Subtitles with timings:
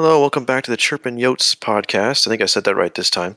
[0.00, 2.24] Hello, welcome back to the Chirpin Yotes podcast.
[2.24, 3.36] I think I said that right this time.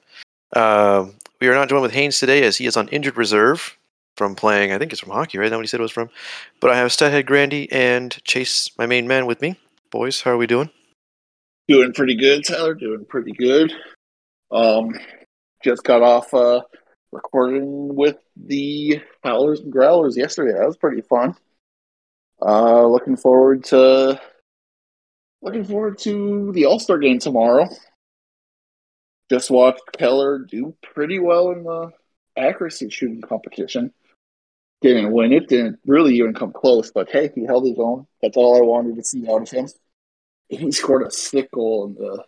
[0.56, 1.08] Uh,
[1.40, 3.80] we are not joined with Haynes today as he is on injured reserve
[4.16, 5.50] from playing, I think it's from hockey, right?
[5.50, 6.12] That what he said it was from.
[6.60, 9.56] But I have Stathead Grandy and Chase, my main man, with me.
[9.90, 10.70] Boys, how are we doing?
[11.68, 12.76] Doing pretty good, Tyler.
[12.76, 13.74] Doing pretty good.
[14.52, 14.94] Um,
[15.64, 16.62] just got off uh,
[17.12, 20.54] recording with the Howlers and Growlers yesterday.
[20.56, 21.34] That was pretty fun.
[22.40, 24.22] Uh, looking forward to
[25.42, 27.68] looking forward to the All Star game tomorrow.
[29.30, 31.92] Just watched Keller do pretty well in the
[32.38, 33.94] accuracy shooting competition.
[34.82, 38.08] Didn't win it, didn't really even come close, but hey, he held his own.
[38.22, 39.68] That's all I wanted to see out of him.
[40.50, 42.26] He scored a sick goal in the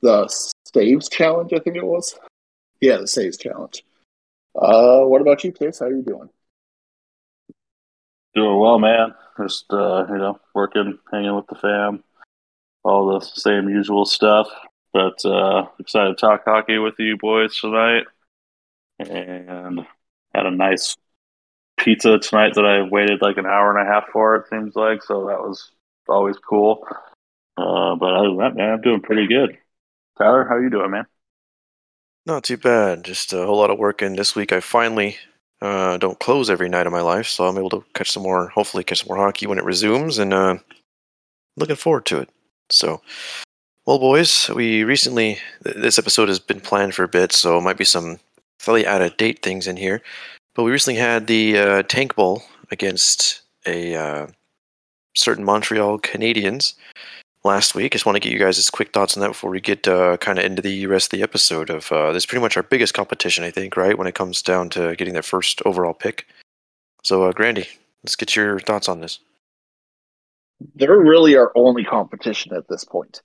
[0.00, 0.28] the
[0.72, 2.18] saves challenge, I think it was.
[2.80, 3.82] Yeah, the saves challenge.
[4.54, 5.80] Uh, what about you, Case?
[5.80, 6.28] How are you doing?
[8.34, 9.14] Doing well, man.
[9.36, 12.04] Just uh, you know, working, hanging with the fam,
[12.84, 14.48] all the same usual stuff.
[14.92, 18.04] But uh, excited to talk hockey with you boys tonight,
[18.98, 19.86] and
[20.34, 20.96] had a nice
[21.78, 24.36] pizza tonight that I waited like an hour and a half for.
[24.36, 25.70] It seems like so that was
[26.08, 26.86] always cool.
[27.56, 29.58] Uh, but other than that, man, I'm doing pretty good.
[30.16, 31.06] Tyler, how you doing, man?
[32.26, 33.04] Not too bad.
[33.04, 34.52] Just a whole lot of work in this week.
[34.52, 35.16] I finally
[35.60, 38.48] uh, don't close every night of my life, so I'm able to catch some more.
[38.48, 40.58] Hopefully, catch some more hockey when it resumes, and uh,
[41.56, 42.30] looking forward to it.
[42.70, 43.00] So,
[43.86, 47.78] well, boys, we recently this episode has been planned for a bit, so it might
[47.78, 48.18] be some
[48.58, 50.02] fairly out of date things in here.
[50.54, 54.26] But we recently had the uh, Tank Bowl against a uh,
[55.14, 56.74] certain Montreal Canadiens
[57.44, 57.92] last week.
[57.92, 60.38] Just want to get you guys' quick thoughts on that before we get uh, kind
[60.38, 61.70] of into the rest of the episode.
[61.70, 64.42] Of uh, this, is pretty much our biggest competition, I think, right when it comes
[64.42, 66.26] down to getting that first overall pick.
[67.04, 67.68] So, uh, Grandy,
[68.02, 69.20] let's get your thoughts on this.
[70.74, 73.22] They're really our only competition at this point.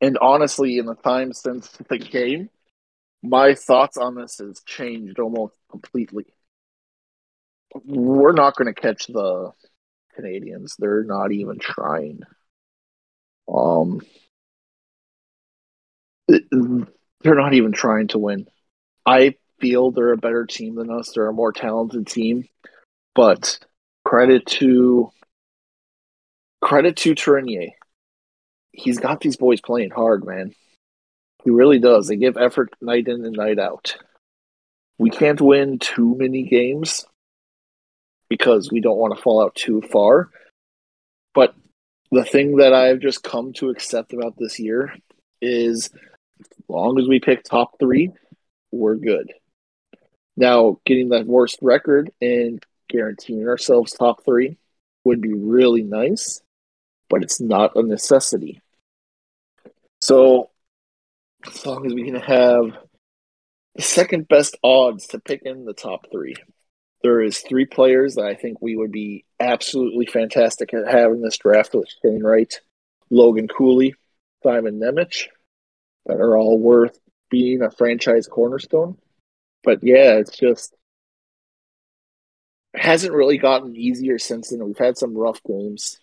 [0.00, 2.50] And honestly, in the time since the game,
[3.22, 6.26] my thoughts on this has changed almost completely.
[7.84, 9.52] We're not going to catch the
[10.18, 10.72] Canadiens.
[10.78, 12.20] They're not even trying.
[13.52, 14.00] Um,
[16.28, 18.46] they're not even trying to win.
[19.06, 21.12] I feel they're a better team than us.
[21.12, 22.48] They're a more talented team,
[23.14, 23.58] but
[24.04, 25.10] credit to
[26.64, 27.72] credit to Tourigny.
[28.72, 30.54] He's got these boys playing hard, man.
[31.44, 32.08] He really does.
[32.08, 33.96] They give effort night in and night out.
[34.96, 37.04] We can't win too many games
[38.30, 40.30] because we don't want to fall out too far.
[41.34, 41.54] But
[42.10, 44.96] the thing that I've just come to accept about this year
[45.42, 45.90] is
[46.40, 48.10] as long as we pick top three,
[48.72, 49.30] we're good.
[50.34, 54.56] Now, getting that worst record and guaranteeing ourselves top three
[55.04, 56.40] would be really nice,
[57.08, 58.60] but it's not a necessity.
[60.00, 60.50] So,
[61.46, 62.76] as long as we can have
[63.74, 66.34] the second best odds to pick in the top three,
[67.02, 71.36] there is three players that I think we would be absolutely fantastic at having this
[71.36, 72.52] draft with Shane Wright,
[73.10, 73.94] Logan Cooley,
[74.42, 75.26] Simon Nemec,
[76.06, 76.98] that are all worth
[77.30, 78.96] being a franchise cornerstone.
[79.62, 80.74] But yeah, it's just
[82.74, 84.64] hasn't really gotten easier since then.
[84.64, 86.00] We've had some rough games.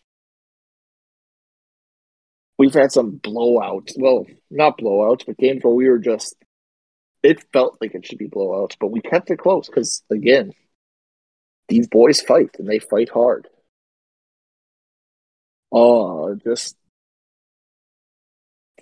[2.61, 3.93] We've had some blowouts.
[3.97, 6.35] Well, not blowouts, but games where we were just
[7.23, 10.53] it felt like it should be blowouts, but we kept it close because again,
[11.69, 13.47] these boys fight and they fight hard.
[15.71, 16.75] Oh, just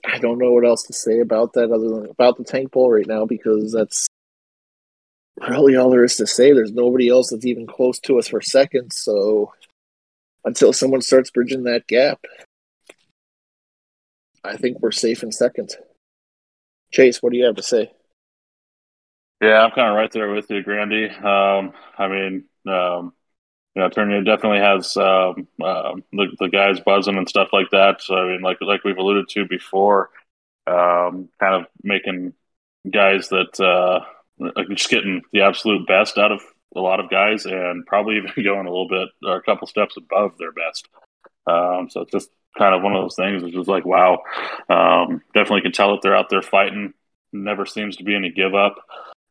[0.06, 2.92] I don't know what else to say about that other than about the tank bowl
[2.92, 4.08] right now because that's
[5.40, 6.52] really all there is to say.
[6.52, 9.54] There's nobody else that's even close to us for second, so
[10.44, 12.20] until someone starts bridging that gap,
[14.44, 15.76] I think we're safe in second.
[16.92, 17.92] Chase, what do you have to say?
[19.42, 21.10] Yeah, I'm kind of right there with you, Grandy.
[21.10, 23.14] Um, I mean, um,
[23.76, 28.02] you know, Turner definitely has um, uh, the, the guys buzzing and stuff like that.
[28.02, 30.10] So I mean, like like we've alluded to before,
[30.68, 32.34] um, kind of making
[32.90, 34.04] guys that uh,
[34.38, 36.42] like just getting the absolute best out of
[36.76, 39.96] a lot of guys, and probably even going a little bit or a couple steps
[39.96, 40.90] above their best.
[41.48, 43.44] Um, so it's just kind of one of those things.
[43.44, 44.24] which just like wow,
[44.70, 46.94] um, definitely can tell that they're out there fighting.
[47.32, 48.76] Never seems to be any give up.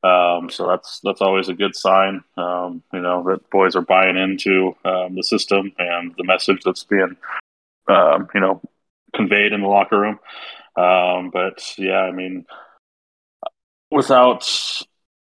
[0.02, 2.22] Um, so that's that's always a good sign.
[2.36, 6.84] Um, you know that boys are buying into um, the system and the message that's
[6.84, 7.16] being
[7.88, 8.60] um, you know
[9.14, 10.20] conveyed in the locker room.
[10.76, 12.46] Um, but yeah, I mean,
[13.90, 14.48] without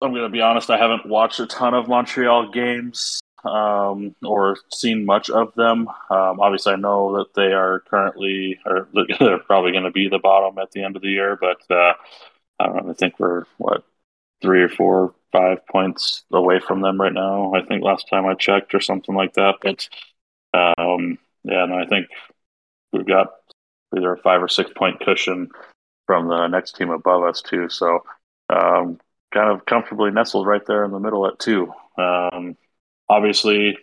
[0.02, 4.56] I'm going to be honest, I haven't watched a ton of Montreal games um, or
[4.72, 5.88] seen much of them.
[6.10, 8.88] Um, obviously, I know that they are currently, or
[9.20, 11.36] they're probably going to be the bottom at the end of the year.
[11.36, 11.94] But uh,
[12.58, 12.90] I don't know.
[12.90, 13.84] I think we're what
[14.42, 17.54] three or four, five points away from them right now.
[17.54, 19.56] I think last time I checked, or something like that.
[19.62, 19.88] But
[20.78, 22.08] um, yeah, and I think
[22.92, 23.34] we've got
[23.96, 25.50] either a five or six point cushion
[26.06, 27.68] from the next team above us too.
[27.68, 28.04] So
[28.50, 28.98] um,
[29.32, 31.72] kind of comfortably nestled right there in the middle at two.
[31.98, 32.56] Um,
[33.08, 33.78] obviously,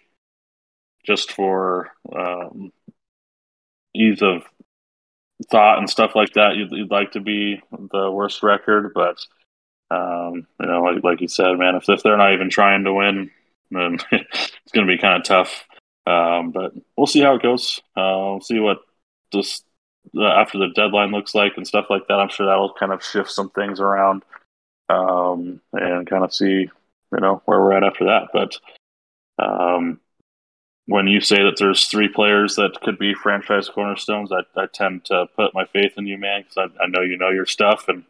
[1.05, 2.71] just for um,
[3.95, 4.43] ease of
[5.51, 7.61] thought and stuff like that, you'd, you'd, like to be
[7.91, 9.17] the worst record, but
[9.91, 12.93] um, you know, like, like you said, man, if, if they're not even trying to
[12.93, 13.29] win,
[13.71, 15.65] then it's going to be kind of tough.
[16.05, 17.79] Um, but we'll see how it goes.
[17.95, 18.79] Uh, we'll see what
[19.31, 19.65] just
[20.21, 22.19] after the deadline looks like and stuff like that.
[22.19, 24.23] I'm sure that'll kind of shift some things around
[24.89, 26.69] um, and kind of see
[27.11, 28.29] you know where we're at after that.
[28.33, 28.57] But
[29.39, 29.99] um,
[30.85, 35.05] when you say that there's three players that could be franchise cornerstones, I, I tend
[35.05, 37.87] to put my faith in you, man, because I, I, know you know your stuff,
[37.87, 38.03] and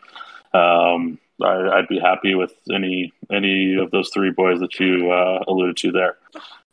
[0.53, 5.43] um, I, would be happy with any any of those three boys that you uh,
[5.47, 6.17] alluded to there.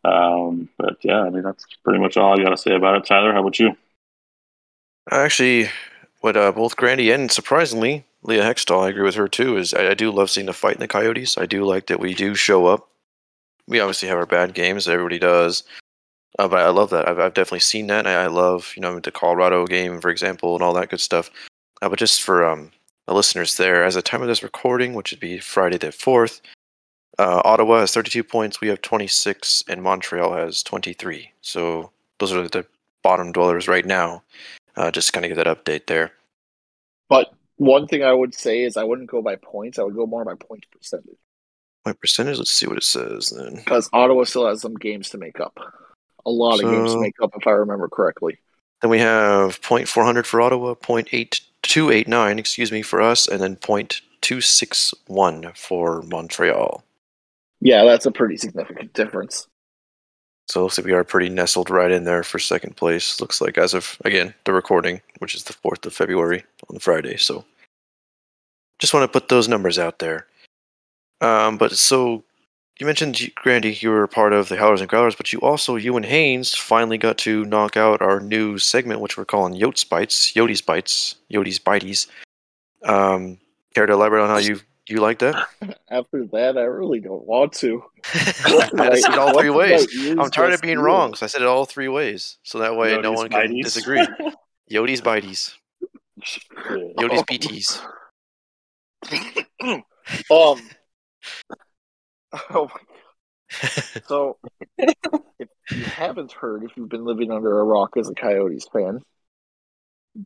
[0.04, 3.06] Um, but yeah, I mean that's pretty much all I got to say about it.
[3.06, 3.76] Tyler, how about you?
[5.10, 5.68] Actually,
[6.20, 9.56] what uh, both Grandy and surprisingly Leah Hextall, I agree with her too.
[9.56, 11.36] Is I, I, do love seeing the fight in the Coyotes.
[11.36, 12.89] I do like that we do show up.
[13.70, 14.88] We obviously have our bad games.
[14.88, 15.62] Everybody does.
[16.38, 17.08] Uh, but I love that.
[17.08, 18.06] I've, I've definitely seen that.
[18.06, 21.30] I, I, love, you know, the Colorado game, for example, and all that good stuff.
[21.80, 22.72] Uh, but just for um,
[23.06, 26.40] the listeners there, as the time of this recording, which would be Friday the 4th,
[27.18, 28.60] uh, Ottawa has 32 points.
[28.60, 31.30] We have 26, and Montreal has 23.
[31.40, 32.66] So those are the
[33.02, 34.24] bottom dwellers right now.
[34.76, 36.12] Uh, just kind of give that update there.
[37.08, 39.78] But one thing I would say is I wouldn't go by points.
[39.78, 41.18] I would go more by point percentage.
[41.84, 42.38] Point percentage?
[42.38, 43.56] Let's see what it says then.
[43.56, 45.58] Because Ottawa still has some games to make up.
[46.26, 48.38] A lot so, of games to make up, if I remember correctly.
[48.82, 52.82] Then we have point four hundred for Ottawa, point eight two eight nine, excuse me,
[52.82, 56.84] for us, and then point two six one for Montreal.
[57.60, 59.46] Yeah, that's a pretty significant difference.
[60.48, 63.20] So looks like we are pretty nestled right in there for second place.
[63.20, 67.16] Looks like as of again the recording, which is the fourth of February on Friday.
[67.16, 67.44] So
[68.78, 70.26] just want to put those numbers out there.
[71.20, 72.24] Um, but so
[72.80, 75.96] you mentioned Grandy, you were part of the Howlers and Growlers, but you also you
[75.96, 80.32] and Haynes finally got to knock out our new segment, which we're calling Yotes Bites,
[80.32, 82.06] Yotes Bites, Yotes Bites.
[82.82, 83.38] Um,
[83.74, 85.46] care to elaborate on how you you like that?
[85.90, 87.84] After that, I really don't want to.
[88.14, 89.86] I said it all three ways.
[90.18, 92.96] I'm tired of being wrong, so I said it all three ways, so that way
[92.98, 93.74] no one can bites.
[93.74, 94.06] disagree.
[94.70, 95.56] Yotes bites.
[96.98, 97.82] Yotes BTs.
[100.30, 100.60] um.
[102.50, 103.00] Oh my god.
[104.08, 104.38] So,
[105.38, 109.00] if you haven't heard, if you've been living under a rock as a Coyotes fan,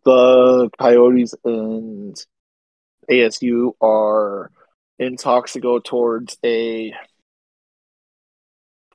[0.04, 2.16] the Coyotes and
[3.10, 4.50] ASU are
[4.98, 6.94] in talks to go towards a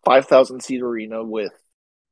[0.05, 1.53] 5,000 seat arena with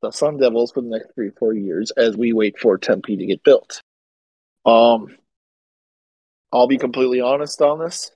[0.01, 3.25] the Sun Devils for the next three, four years as we wait for Tempe to
[3.25, 3.81] get built.
[4.65, 5.17] Um,
[6.51, 8.11] I'll be completely honest on this.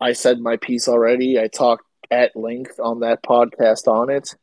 [0.00, 1.38] I said my piece already.
[1.38, 4.34] I talked at length on that podcast on it.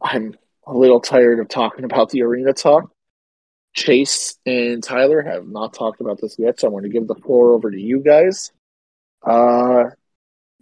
[0.00, 0.34] I'm
[0.66, 2.90] a little tired of talking about the arena talk.
[3.74, 7.14] Chase and Tyler have not talked about this yet, so I'm going to give the
[7.14, 8.52] floor over to you guys.
[9.22, 9.84] Uh,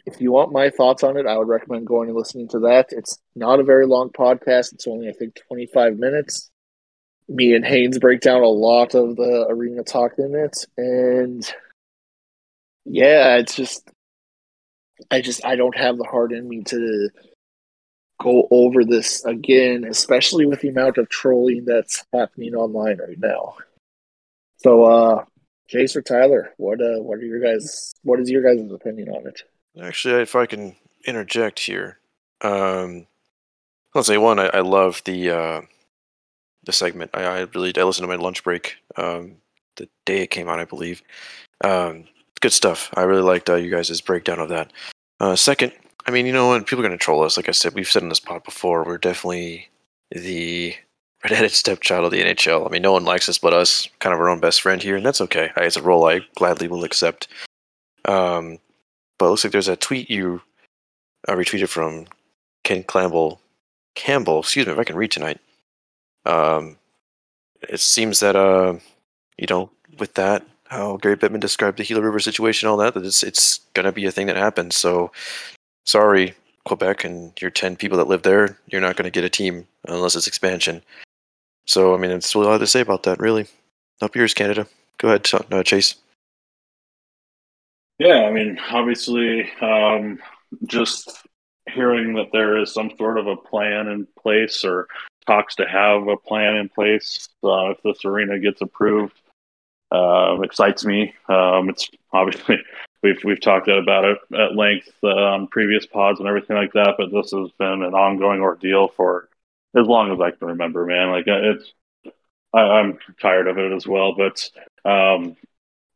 [0.04, 2.88] if you want my thoughts on it, I would recommend going and listening to that.
[2.90, 4.72] It's not a very long podcast.
[4.72, 6.50] It's only, I think, 25 minutes.
[7.28, 10.64] Me and Haynes break down a lot of the arena talk in it.
[10.76, 11.44] And
[12.84, 13.90] yeah, it's just,
[15.10, 17.10] I just, I don't have the heart in me to
[18.22, 23.56] go over this again, especially with the amount of trolling that's happening online right now.
[24.58, 25.24] So, uh,
[25.72, 27.92] Jace or Tyler, what uh, what are your guys?
[28.02, 29.42] What is your guys' opinion on it?
[29.80, 31.98] Actually, if I can interject here,
[32.40, 33.06] um,
[33.94, 35.60] let's say one, I, I love the uh,
[36.64, 37.10] the segment.
[37.14, 39.36] I, I really I listened to my lunch break um,
[39.76, 41.02] the day it came out, I believe.
[41.62, 42.04] Um,
[42.40, 42.90] good stuff.
[42.94, 44.72] I really liked uh, you guys' breakdown of that.
[45.20, 45.72] Uh, second,
[46.06, 46.66] I mean, you know what?
[46.66, 47.36] People are going to troll us.
[47.36, 49.68] Like I said, we've said in this pod before, we're definitely
[50.10, 50.74] the
[51.24, 52.66] redheaded stepchild of the NHL.
[52.66, 54.96] I mean, no one likes us but us, kind of our own best friend here,
[54.96, 55.50] and that's okay.
[55.56, 57.28] It's a role I gladly will accept.
[58.04, 58.58] Um,
[59.18, 60.42] but it looks like there's a tweet you
[61.26, 62.06] uh, retweeted from
[62.62, 63.40] Ken Campbell.
[63.94, 65.40] Campbell, excuse me, if I can read tonight.
[66.26, 66.76] Um,
[67.68, 68.74] it seems that uh,
[69.38, 73.04] you know, with that, how Gary Bettman described the Gila River situation, all that, that
[73.04, 74.76] it's it's gonna be a thing that happens.
[74.76, 75.12] So
[75.84, 76.34] sorry,
[76.66, 79.66] Quebec and your 10 people that live there, you're not going to get a team
[79.88, 80.82] unless it's expansion.
[81.66, 83.46] So, I mean, it's all I have to say about that, really.
[84.02, 84.66] Up yours, Canada.
[84.98, 85.94] Go ahead, uh, Chase.
[87.98, 90.18] Yeah, I mean, obviously, um,
[90.66, 91.26] just
[91.72, 94.86] hearing that there is some sort of a plan in place or
[95.26, 99.14] talks to have a plan in place uh, if this arena gets approved
[99.90, 101.14] uh, excites me.
[101.28, 102.56] Um, it's obviously
[103.02, 107.12] we've we've talked about it at length on previous pods and everything like that, but
[107.12, 109.28] this has been an ongoing ordeal for
[109.76, 111.10] as long as I can remember, man.
[111.10, 111.72] Like uh, it's
[112.52, 114.50] I, am tired of it as well, but
[114.84, 115.36] um,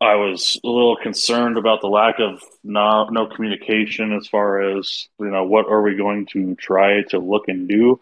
[0.01, 5.09] I was a little concerned about the lack of no, no communication as far as
[5.19, 8.01] you know what are we going to try to look and do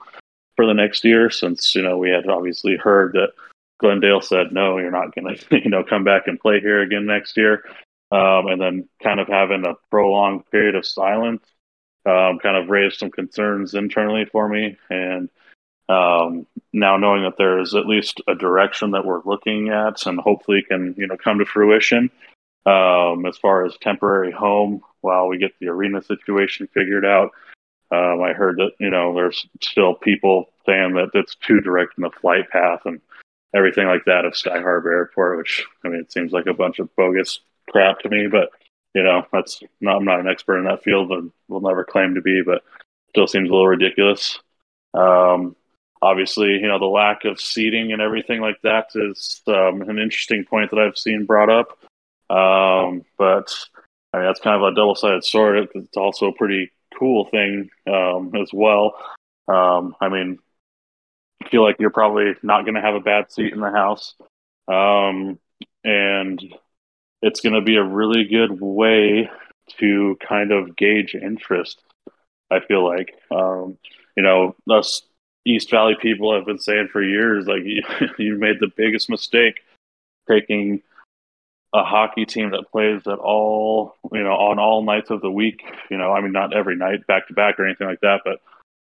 [0.56, 3.32] for the next year, since you know we had obviously heard that
[3.78, 7.06] Glendale said no, you're not going to you know come back and play here again
[7.06, 7.64] next year,
[8.10, 11.42] um, and then kind of having a prolonged period of silence
[12.08, 15.28] um, kind of raised some concerns internally for me, and
[15.88, 20.20] um, now knowing that there is at least a direction that we're looking at and
[20.20, 22.10] hopefully can you know come to fruition
[22.66, 27.32] um, as far as temporary home while we get the arena situation figured out.
[27.90, 32.02] Um, I heard that you know there's still people saying that it's too direct in
[32.02, 33.00] the flight path and
[33.54, 36.78] everything like that of Sky Harbor Airport, which I mean it seems like a bunch
[36.78, 37.40] of bogus
[37.70, 38.50] crap to me, but
[38.94, 42.14] you know that's not, I'm not an expert in that field and will never claim
[42.14, 42.62] to be, but
[43.10, 44.38] still seems a little ridiculous.
[44.94, 45.56] Um,
[46.02, 50.44] obviously, you know, the lack of seating and everything like that is um, an interesting
[50.44, 51.78] point that I've seen brought up.
[52.30, 53.52] Um, but
[54.12, 55.68] I mean, that's kind of a double sided sword.
[55.74, 58.94] It's also a pretty cool thing um, as well.
[59.48, 60.38] Um, I mean,
[61.50, 64.14] feel like you're probably not going to have a bad seat in the house.
[64.66, 65.38] Um,
[65.84, 66.40] and
[67.22, 69.30] it's going to be a really good way
[69.78, 71.80] to kind of gauge interest.
[72.50, 73.78] I feel like, um,
[74.16, 75.02] you know, us
[75.44, 77.82] East Valley people have been saying for years, like you,
[78.18, 79.60] you made the biggest mistake
[80.28, 80.82] taking
[81.74, 85.62] a hockey team that plays at all, you know, on all nights of the week.
[85.90, 88.40] You know, I mean, not every night back to back or anything like that, but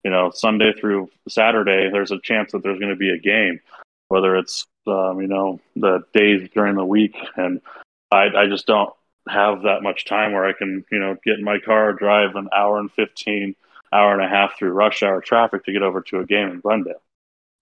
[0.03, 3.59] you know, Sunday through Saturday, there's a chance that there's going to be a game,
[4.07, 7.61] whether it's um, you know the days during the week, and
[8.11, 8.93] I I just don't
[9.29, 12.49] have that much time where I can you know get in my car, drive an
[12.55, 13.55] hour and fifteen
[13.93, 16.59] hour and a half through rush hour traffic to get over to a game in
[16.61, 17.01] Glendale.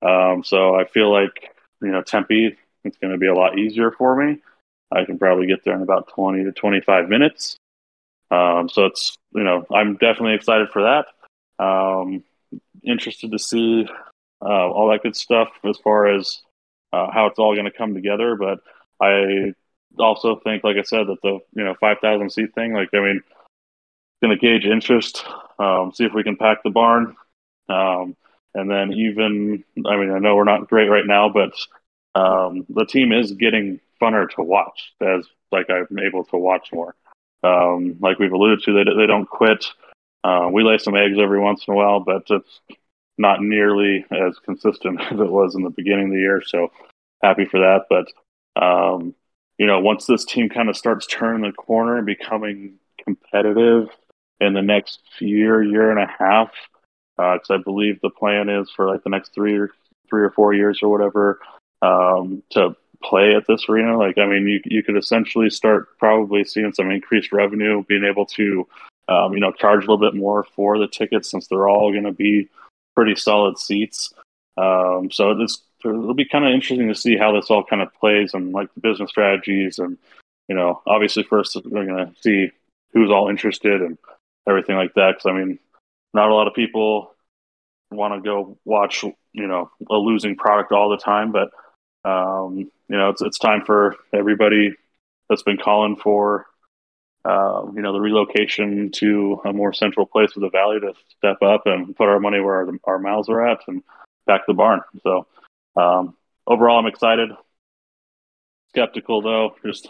[0.02, 3.92] Um, so I feel like you know Tempe, it's going to be a lot easier
[3.92, 4.40] for me.
[4.92, 7.58] I can probably get there in about 20 to 25 minutes.
[8.32, 11.64] Um, so it's you know I'm definitely excited for that.
[11.64, 12.24] Um,
[12.84, 13.88] interested to see
[14.42, 16.42] uh, all that good stuff as far as
[16.94, 18.36] uh, how it's all going to come together.
[18.36, 18.60] But
[19.02, 19.54] I
[19.98, 23.22] also think, like I said, that the you know 5,000 seat thing, like I mean,
[24.22, 25.26] going to gauge interest,
[25.58, 27.16] um, see if we can pack the barn.
[27.68, 28.16] Um,
[28.54, 31.54] and then even, I mean, I know we're not great right now, but
[32.16, 36.96] um, the team is getting funner to watch as like I'm able to watch more.
[37.44, 39.66] Um, like we've alluded to, they, they don't quit.
[40.24, 42.60] Uh, we lay some eggs every once in a while, but it's
[43.18, 46.42] not nearly as consistent as it was in the beginning of the year.
[46.46, 46.72] So
[47.22, 47.86] happy for that.
[47.90, 49.14] But, um,
[49.58, 53.90] you know, once this team kind of starts turning the corner and becoming competitive
[54.40, 56.52] in the next year, year and a half,
[57.18, 59.70] because uh, I believe the plan is for like the next three or
[60.10, 61.40] three or four years or whatever
[61.82, 63.98] um, to play at this arena.
[63.98, 68.26] Like, I mean, you you could essentially start probably seeing some increased revenue, being able
[68.28, 68.68] to,
[69.10, 72.04] um, you know, charge a little bit more for the tickets since they're all going
[72.04, 72.48] to be
[72.96, 74.14] pretty solid seats.
[74.58, 77.94] Um, so this it'll be kind of interesting to see how this all kind of
[77.96, 79.98] plays and like the business strategies and
[80.50, 82.52] you know obviously first we're going to see
[82.92, 83.98] who's all interested and
[84.48, 85.16] everything like that.
[85.16, 85.60] Because I mean,
[86.14, 87.16] not a lot of people
[87.92, 91.50] want to go watch you know a losing product all the time, but
[92.08, 94.74] um, you know it's it's time for everybody
[95.30, 96.46] that's been calling for
[97.26, 101.42] uh, you know the relocation to a more central place of the valley to step
[101.42, 103.84] up and put our money where our, our mouths are at and
[104.26, 104.82] back the barn.
[105.04, 105.28] So
[105.76, 106.16] um,
[106.48, 107.30] overall, I'm excited.
[108.70, 109.90] Skeptical though, just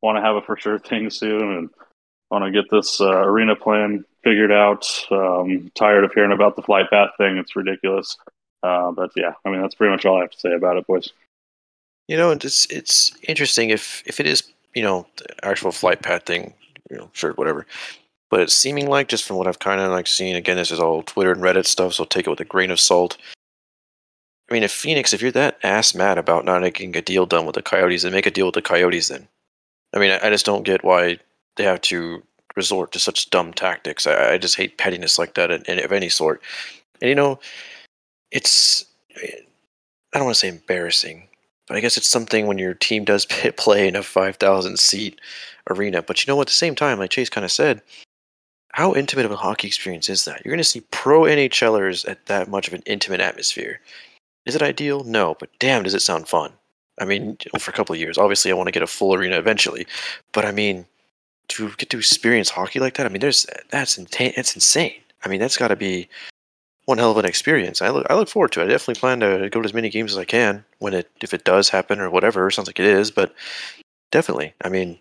[0.00, 1.70] want to have a for sure thing soon and
[2.30, 4.88] want to get this uh, arena plan figured out.
[5.10, 7.36] Um, tired of hearing about the flight path thing.
[7.36, 8.16] It's ridiculous.
[8.62, 10.86] Uh, but yeah, I mean that's pretty much all I have to say about it,
[10.86, 11.12] boys.
[12.08, 14.42] You know, it's it's interesting if if it is
[14.74, 16.54] you know the actual flight path thing.
[16.90, 17.66] You know, sure, whatever.
[18.30, 20.36] But it's seeming like just from what I've kind of like seen.
[20.36, 22.80] Again, this is all Twitter and Reddit stuff, so take it with a grain of
[22.80, 23.18] salt.
[24.50, 27.46] I mean, if Phoenix, if you're that ass mad about not making a deal done
[27.46, 29.08] with the Coyotes, then make a deal with the Coyotes.
[29.08, 29.28] Then,
[29.94, 31.18] I mean, I, I just don't get why
[31.56, 32.22] they have to
[32.56, 34.06] resort to such dumb tactics.
[34.06, 36.42] I, I just hate pettiness like that in, in, of any sort.
[37.00, 37.38] And you know,
[38.30, 38.84] it's
[39.16, 41.28] I don't want to say embarrassing,
[41.72, 43.24] but I guess it's something when your team does
[43.56, 45.18] play in a 5,000 seat
[45.70, 46.02] arena.
[46.02, 46.38] But you know?
[46.38, 47.80] At the same time, like Chase kind of said,
[48.72, 50.44] how intimate of a hockey experience is that?
[50.44, 53.80] You're going to see pro NHLers at that much of an intimate atmosphere.
[54.44, 55.02] Is it ideal?
[55.04, 56.52] No, but damn, does it sound fun.
[57.00, 58.18] I mean, for a couple of years.
[58.18, 59.86] Obviously, I want to get a full arena eventually,
[60.32, 60.84] but I mean,
[61.48, 64.34] to get to experience hockey like that, I mean, there's that's insane.
[64.36, 65.00] That's insane.
[65.24, 66.10] I mean, that's got to be
[66.84, 67.80] one hell of an experience.
[67.80, 68.64] I look, I look forward to it.
[68.64, 71.32] I definitely plan to go to as many games as I can when it, if
[71.32, 72.50] it does happen or whatever.
[72.50, 73.34] Sounds like it is, but
[74.10, 74.54] definitely.
[74.64, 74.98] I mean,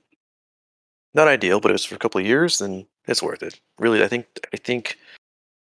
[1.14, 3.60] not ideal, but if it's for a couple of years, then it's worth it.
[3.80, 4.98] Really, I think, I think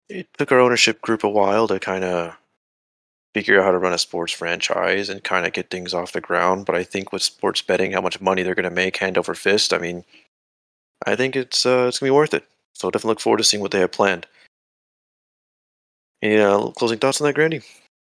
[0.09, 2.35] it took our ownership group a while to kind of
[3.33, 6.19] figure out how to run a sports franchise and kind of get things off the
[6.21, 6.65] ground.
[6.65, 9.33] But I think with sports betting, how much money they're going to make hand over
[9.33, 10.03] fist, I mean,
[11.05, 12.45] I think it's uh, it's gonna be worth it.
[12.73, 14.27] So definitely look forward to seeing what they have planned.
[16.21, 17.61] Any uh, closing thoughts on that, Grandy?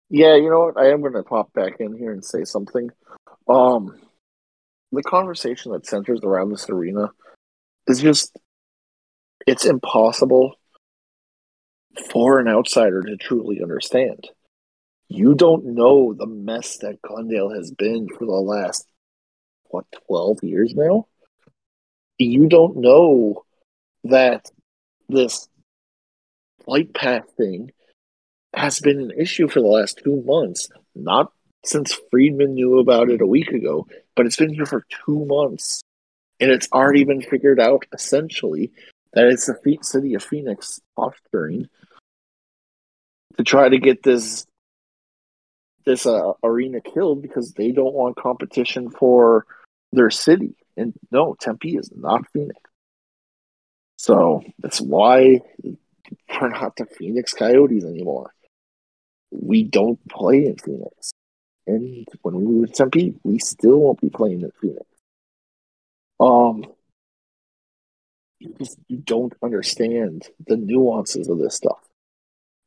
[0.09, 0.77] Yeah, you know what?
[0.77, 2.89] I am going to pop back in here and say something.
[3.47, 3.99] Um,
[4.91, 7.11] the conversation that centers around this arena
[7.87, 8.37] is just
[9.47, 10.55] it's impossible
[12.11, 14.29] for an outsider to truly understand.
[15.07, 18.87] You don't know the mess that Glendale has been for the last
[19.65, 21.07] what 12 years now.
[22.17, 23.45] You don't know
[24.05, 24.49] that
[25.09, 25.47] this
[26.63, 27.71] flight path thing
[28.53, 30.69] has been an issue for the last two months.
[30.95, 31.31] Not
[31.63, 35.81] since Friedman knew about it a week ago, but it's been here for two months.
[36.39, 38.71] And it's already been figured out essentially
[39.13, 41.69] that it's the city of Phoenix posturing
[43.37, 44.45] to try to get this
[45.85, 49.45] this uh, arena killed because they don't want competition for
[49.91, 50.55] their city.
[50.77, 52.59] And no, Tempe is not Phoenix.
[53.97, 58.31] So that's why we're not the Phoenix Coyotes anymore
[59.31, 61.11] we don't play in Phoenix.
[61.67, 64.85] And when we move to Tempe, we still won't be playing in Phoenix.
[66.19, 66.65] Um,
[68.39, 71.79] you just you don't understand the nuances of this stuff.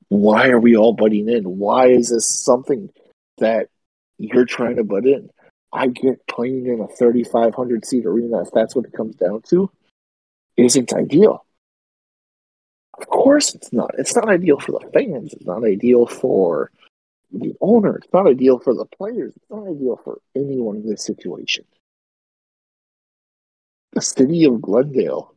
[0.08, 1.44] Why are we all butting in?
[1.58, 2.90] Why is this something
[3.38, 3.68] that
[4.18, 5.30] you're trying to butt in?
[5.72, 9.70] I get playing in a 3,500 seat arena, if that's what it comes down to,
[10.56, 11.44] isn't ideal.
[12.98, 13.90] Of course, it's not.
[13.98, 15.32] It's not ideal for the fans.
[15.32, 16.70] It's not ideal for
[17.32, 17.96] the owner.
[17.96, 19.32] It's not ideal for the players.
[19.34, 21.64] It's not ideal for anyone in this situation.
[23.92, 25.34] The city of Glendale,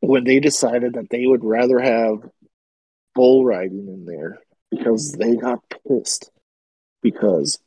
[0.00, 2.28] when they decided that they would rather have
[3.14, 4.38] bull riding in there
[4.70, 6.30] because they got pissed
[7.02, 7.58] because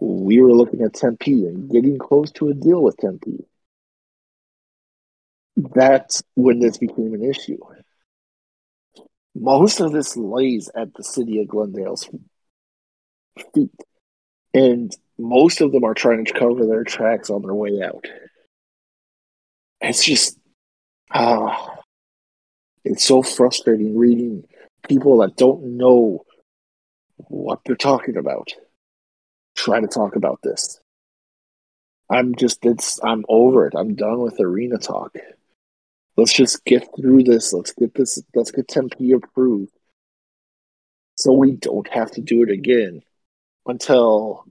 [0.00, 3.44] we were looking at Tempe and getting close to a deal with Tempe
[5.58, 7.58] that's when this became an issue.
[9.34, 12.08] Most of this lays at the city of Glendale's
[13.54, 13.70] feet,
[14.54, 18.04] and most of them are trying to cover their tracks on their way out.
[19.80, 20.38] It's just,
[21.12, 21.74] ah, uh,
[22.84, 24.44] it's so frustrating reading
[24.88, 26.24] people that don't know
[27.16, 28.52] what they're talking about
[29.58, 30.80] try to talk about this.
[32.10, 33.74] I'm just, it's, I'm over it.
[33.76, 35.14] I'm done with arena talk.
[36.18, 37.52] Let's just get through this.
[37.52, 38.20] Let's get this.
[38.34, 39.70] Let's get Tempe approved,
[41.14, 43.02] so we don't have to do it again
[43.66, 44.44] until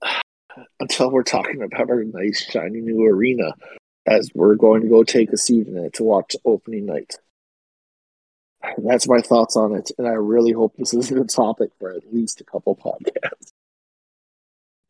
[0.80, 3.52] until we're talking about our nice shiny new arena
[4.06, 7.16] as we're going to go take a seat in it to watch opening night.
[8.78, 12.14] That's my thoughts on it, and I really hope this isn't a topic for at
[12.14, 13.52] least a couple podcasts.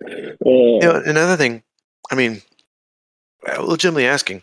[0.01, 1.65] Uh, you know, another thing,
[2.09, 2.41] I mean,
[3.47, 4.43] Uh, legitimately asking,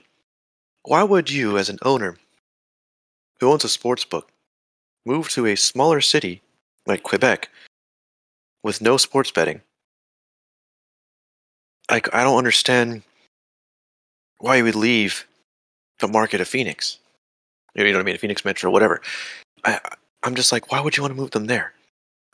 [0.83, 2.17] why would you, as an owner
[3.39, 4.31] who owns a sports book,
[5.05, 6.41] move to a smaller city
[6.85, 7.49] like Quebec
[8.63, 9.61] with no sports betting?
[11.89, 13.03] Like, I don't understand
[14.37, 15.25] why you would leave
[15.99, 16.97] the market of Phoenix.
[17.75, 18.17] You know what I mean?
[18.17, 19.01] Phoenix Metro, whatever.
[19.63, 19.79] I,
[20.23, 21.73] I'm just like, why would you want to move them there?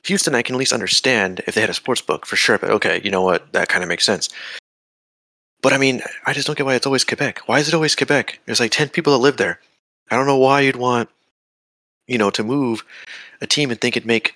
[0.06, 2.70] Houston, I can at least understand if they had a sports book for sure, but
[2.72, 3.52] okay, you know what?
[3.54, 4.30] That kind of makes sense.
[5.68, 7.40] But I mean, I just don't get why it's always Quebec.
[7.46, 8.40] Why is it always Quebec?
[8.46, 9.60] There's like 10 people that live there.
[10.10, 11.10] I don't know why you'd want,
[12.08, 12.86] you know, to move
[13.42, 14.34] a team and think it'd make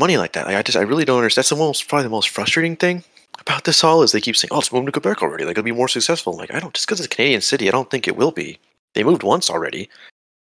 [0.00, 0.48] money like that.
[0.48, 1.42] Like, I just, I really don't understand.
[1.44, 3.04] That's the most, probably the most frustrating thing
[3.38, 5.44] about this all is they keep saying, oh, it's moving to Quebec already.
[5.44, 6.36] Like, it'll be more successful.
[6.36, 8.58] Like, I don't, just because it's a Canadian city, I don't think it will be.
[8.94, 9.88] They moved once already.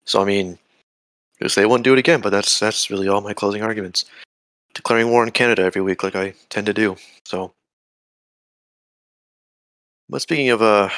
[0.07, 0.59] So, I mean,
[1.43, 4.07] just they won't do it again, but that's, that's really all my closing arguments.
[4.73, 6.97] Declaring war on Canada every week, like I tend to do.
[7.27, 7.53] So,
[10.09, 10.89] But speaking of uh,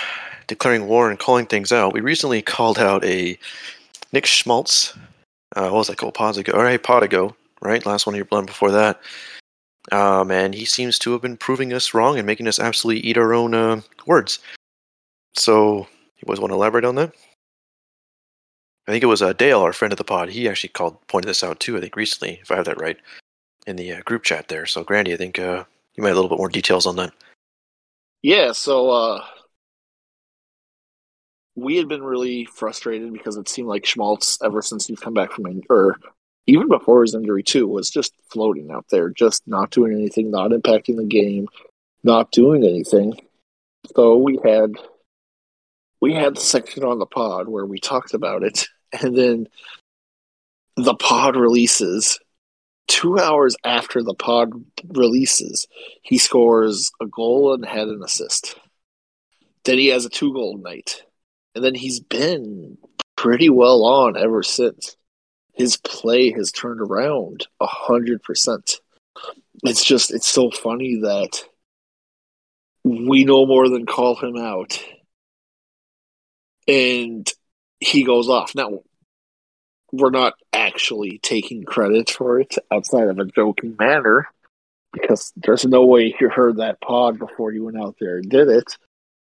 [0.47, 3.39] declaring war and calling things out, we recently called out a
[4.13, 4.97] Nick Schmaltz.
[5.57, 5.97] Uh, what was that?
[5.97, 7.85] Couple pods ago, or a pod ago, right?
[7.87, 9.01] Last one your blood before that.
[9.91, 13.17] Um, and he seems to have been proving us wrong and making us absolutely eat
[13.17, 14.39] our own uh, words.
[15.35, 15.87] So,
[16.19, 17.13] you guys want to elaborate on that?
[18.87, 20.31] I think it was uh, Dale, our friend of the pod.
[20.31, 21.77] He actually called pointed this out too.
[21.77, 22.99] I think recently, if I have that right,
[23.67, 24.67] in the uh, group chat there.
[24.67, 27.13] So, Grandy, I think uh, you might have a little bit more details on that.
[28.23, 29.25] Yeah, so uh,
[31.55, 35.33] we had been really frustrated because it seemed like Schmaltz, ever since he's come back
[35.33, 35.99] from in- or
[36.47, 40.51] even before his injury too, was just floating out there, just not doing anything, not
[40.51, 41.49] impacting the game,
[42.03, 43.15] not doing anything.
[43.95, 44.73] So we had
[46.01, 48.67] we had the section on the pod where we talked about it,
[49.03, 49.49] and then
[50.77, 52.19] the pod releases.
[52.89, 54.53] Two hours after the pod
[54.89, 55.67] releases,
[56.03, 58.59] he scores a goal and had an assist.
[59.65, 61.05] Then he has a two goal night.
[61.55, 62.79] And then he's been
[63.17, 64.97] pretty well on ever since.
[65.53, 68.81] His play has turned around a hundred percent.
[69.65, 71.45] It's just it's so funny that
[72.85, 74.81] we no more than call him out
[76.69, 77.33] and
[77.81, 78.55] he goes off.
[78.55, 78.81] Now
[79.93, 84.29] we're not actually taking credit for it outside of a joking manner
[84.93, 88.49] because there's no way you heard that pod before you went out there and did
[88.49, 88.77] it.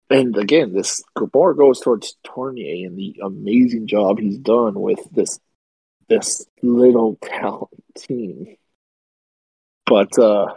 [0.09, 5.39] And again, this more goes towards Tourigny and the amazing job he's done with this
[6.07, 8.57] this little talent team.
[9.85, 10.55] But uh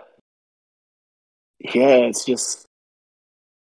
[1.61, 2.67] yeah, it's just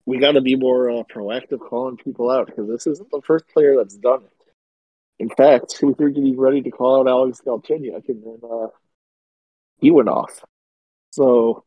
[0.05, 3.47] we got to be more uh, proactive calling people out because this isn't the first
[3.47, 4.38] player that's done it.
[5.19, 8.67] In fact, we were getting ready to call out Alex Galchenyuk, and then uh,
[9.77, 10.43] he went off.
[11.11, 11.63] So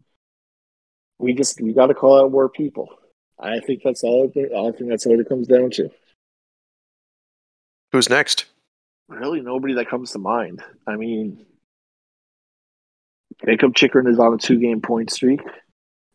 [1.19, 2.89] we just we got to call out more people.
[3.39, 4.31] I think that's all.
[4.35, 5.91] It, I think that's what it comes down to.
[7.93, 8.47] Who's next?
[9.09, 10.63] Really, nobody that comes to mind.
[10.87, 11.45] I mean,
[13.45, 15.41] Jakob Chychrun is on a two-game point streak.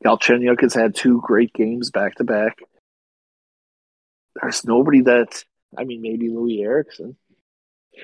[0.03, 2.59] Galchenyuk has had two great games back to back.
[4.41, 5.43] There's nobody that.
[5.77, 7.17] I mean, maybe Loui Eriksson.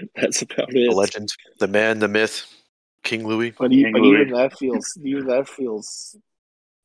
[0.16, 0.90] That's about it.
[0.90, 1.30] The legend,
[1.60, 2.46] the man, the myth,
[3.04, 3.52] King Louis.
[3.52, 4.22] But, King but Louis.
[4.22, 6.16] even that feels even that feels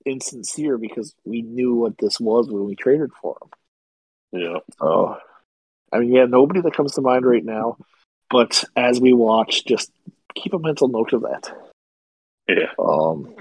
[0.05, 4.41] insincere because we knew what this was when we traded for him.
[4.41, 4.59] Yeah.
[4.81, 5.19] Oh,
[5.93, 7.77] I mean, yeah, nobody that comes to mind right now.
[8.31, 9.91] But as we watch, just
[10.35, 11.51] keep a mental note of that.
[12.47, 12.73] Yeah.
[12.79, 13.35] Um,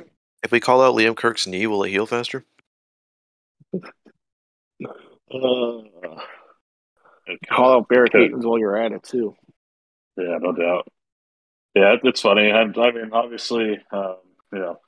[0.43, 2.45] If we call out Liam Kirk's knee, will it heal faster?
[3.73, 3.80] uh,
[7.49, 8.25] call out Barrett Okay.
[8.25, 9.36] Hayton's while you're at it too.
[10.17, 10.88] Yeah, no doubt.
[11.75, 12.51] Yeah, it's funny.
[12.51, 14.15] I, I mean, obviously, um,
[14.51, 14.80] you know,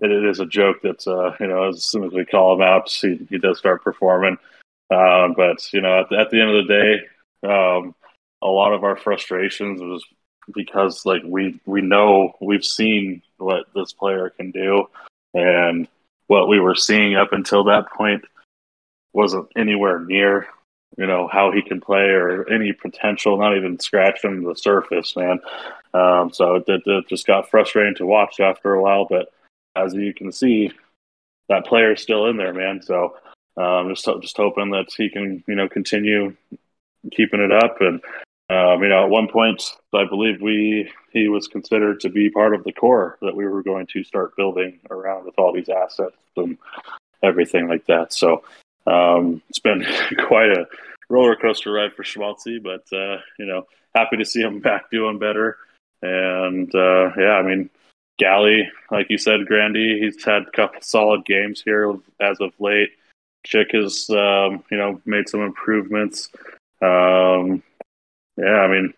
[0.00, 2.62] it, it is a joke that uh, you know as soon as we call him
[2.62, 4.38] out, he, he does start performing.
[4.90, 6.72] Um, but you know, at the, at the end of the
[7.42, 7.94] day, um,
[8.40, 10.04] a lot of our frustrations was
[10.54, 14.86] because like we we know we've seen what this player can do,
[15.34, 15.86] and
[16.28, 18.24] what we were seeing up until that point
[19.12, 20.46] wasn't anywhere near
[20.98, 25.38] you know how he can play or any potential, not even scratching the surface, man.
[25.94, 29.06] Um, so it, it, just got frustrating to watch after a while.
[29.08, 29.32] But
[29.76, 30.72] as you can see,
[31.48, 32.82] that player is still in there, man.
[32.82, 33.16] So
[33.56, 36.36] um, just just hoping that he can you know continue
[37.12, 37.80] keeping it up.
[37.80, 38.02] And
[38.50, 39.62] um, you know, at one point,
[39.94, 43.62] I believe we he was considered to be part of the core that we were
[43.62, 46.58] going to start building around with all these assets and
[47.22, 48.12] everything like that.
[48.12, 48.42] So
[48.86, 49.84] um, it's been
[50.26, 50.66] quite a
[51.08, 55.18] roller coaster ride for Schmaltzy, but uh, you know, happy to see him back doing
[55.18, 55.56] better.
[56.02, 57.70] And uh, yeah, I mean,
[58.18, 62.90] Galley, like you said, Grandy, he's had a couple solid games here as of late.
[63.44, 66.28] Chick has, um, you know, made some improvements.
[66.82, 67.62] Um,
[68.36, 68.94] yeah, I mean,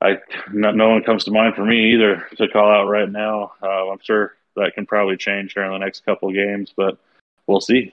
[0.00, 0.18] I
[0.52, 3.52] no, no one comes to mind for me either to call out right now.
[3.62, 6.98] Uh, I'm sure that can probably change here in the next couple games, but
[7.46, 7.92] we'll see.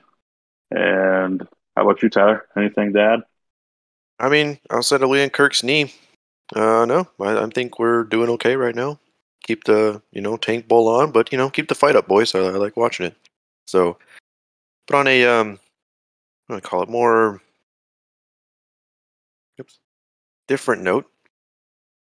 [0.73, 2.47] And how about you, Tyler?
[2.57, 3.19] Anything to add?
[4.19, 5.93] I mean, outside of Liam Kirk's knee,
[6.55, 8.99] uh, no, I, I think we're doing okay right now.
[9.43, 12.33] Keep the you know tank bull on, but you know keep the fight up, boys.
[12.33, 13.15] I, I like watching it.
[13.67, 13.97] So,
[14.87, 15.59] but on a um,
[16.47, 17.41] I'm gonna call it more,
[19.59, 19.77] oops,
[20.47, 21.09] different note.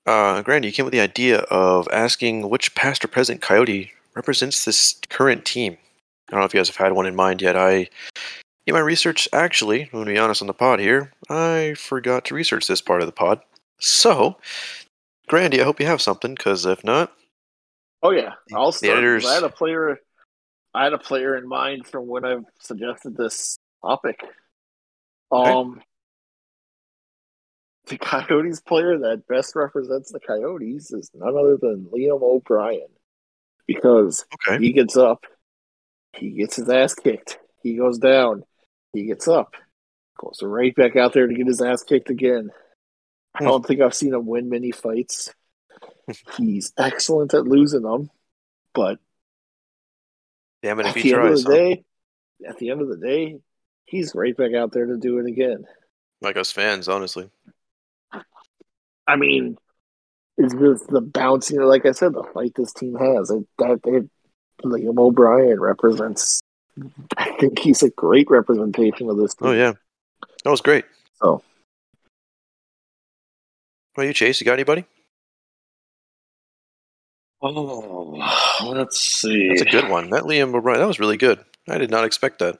[0.06, 4.64] Uh, Grandy, you came with the idea of asking which past or present Coyote represents
[4.64, 5.76] this current team.
[6.28, 7.56] I don't know if you guys have had one in mind yet.
[7.56, 7.88] I,
[8.66, 12.24] in my research, actually, I'm going to be honest on the pod here, I forgot
[12.26, 13.40] to research this part of the pod.
[13.78, 14.36] So,
[15.28, 17.12] Grandy, I hope you have something, because if not,
[18.02, 18.96] Oh yeah, I'll start.
[18.98, 20.00] editors- I had a player.
[20.72, 24.20] I had a player in mind from when I've suggested this topic.
[25.32, 25.82] Um,
[27.86, 32.88] the Coyotes player that best represents the Coyotes is none other than Liam O'Brien,
[33.66, 34.64] because Okay.
[34.64, 35.26] he gets up,
[36.14, 38.44] he gets his ass kicked, he goes down,
[38.92, 39.54] he gets up,
[40.18, 42.50] goes right back out there to get his ass kicked again.
[43.34, 45.32] I don't think I've seen him win many fights.
[46.36, 48.10] He's excellent at losing them,
[48.74, 48.98] but
[50.62, 51.84] Damn it at if the he end of the day,
[52.46, 53.38] at the end of the day,
[53.86, 55.64] he's right back out there to do it again.
[56.20, 57.30] Like us fans, honestly.
[59.06, 59.56] I mean,
[60.36, 61.60] it's just the bouncing.
[61.60, 63.30] Like I said, the fight this team has.
[63.30, 64.10] It, that it,
[64.62, 66.40] Liam O'Brien represents.
[67.16, 69.48] I think he's a great representation of this team.
[69.48, 69.72] Oh yeah,
[70.44, 70.84] that was great.
[71.20, 71.42] So What
[73.94, 74.40] about you, Chase?
[74.40, 74.84] You got anybody?
[77.42, 78.22] Oh,
[78.66, 79.48] let's see.
[79.48, 80.10] That's a good one.
[80.10, 81.38] That Liam O'Brien, that was really good.
[81.68, 82.58] I did not expect that.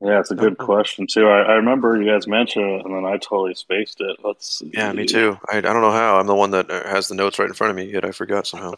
[0.00, 0.64] Yeah, it's a good Oh.
[0.64, 1.26] question too.
[1.26, 4.18] I, I remember you guys mentioned it, and then I totally spaced it.
[4.22, 4.70] Let's see.
[4.74, 5.38] Yeah, me too.
[5.50, 6.18] I, I don't know how.
[6.18, 8.12] I'm the one that uh, has the notes right in front of me, yet I
[8.12, 8.74] forgot somehow.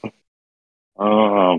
[0.96, 1.58] Oh,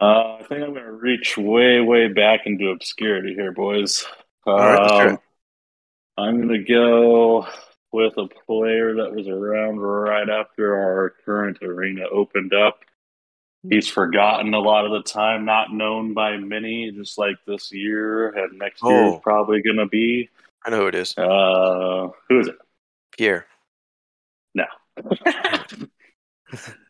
[0.00, 4.04] Uh, I think I'm going to reach way, way back into obscurity here, boys.
[4.46, 5.18] Um, right, let's hear.
[6.18, 7.46] I'm going to go
[7.92, 12.80] with a player that was around right after our current arena opened up.
[13.70, 18.28] He's forgotten a lot of the time, not known by many, just like this year
[18.28, 19.20] and next year is Oh.
[19.20, 20.28] probably going to be.
[20.66, 21.16] I know who it is.
[21.16, 22.56] Uh, who is it?
[23.16, 23.46] Pierre.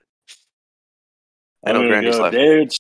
[1.67, 2.39] I know Grandy's laughing.
[2.41, 2.73] David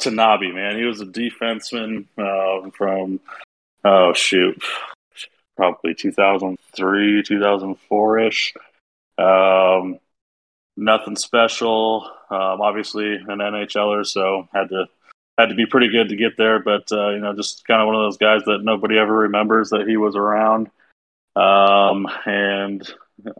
[0.00, 0.76] Tanabe, man.
[0.76, 3.20] He was a defenseman um, from
[3.84, 4.62] oh shoot,
[5.56, 8.54] probably 2003, 2004 ish.
[9.18, 9.98] Um,
[10.76, 12.10] nothing special.
[12.30, 14.86] Um, obviously an NHLer, so had to
[15.36, 16.60] had to be pretty good to get there.
[16.60, 19.70] But uh, you know, just kind of one of those guys that nobody ever remembers
[19.70, 20.70] that he was around.
[21.34, 22.88] Um, and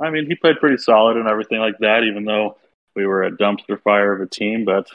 [0.01, 2.57] I mean, he played pretty solid and everything like that, even though
[2.99, 4.65] we were a dumpster fire of a team.
[4.65, 4.89] But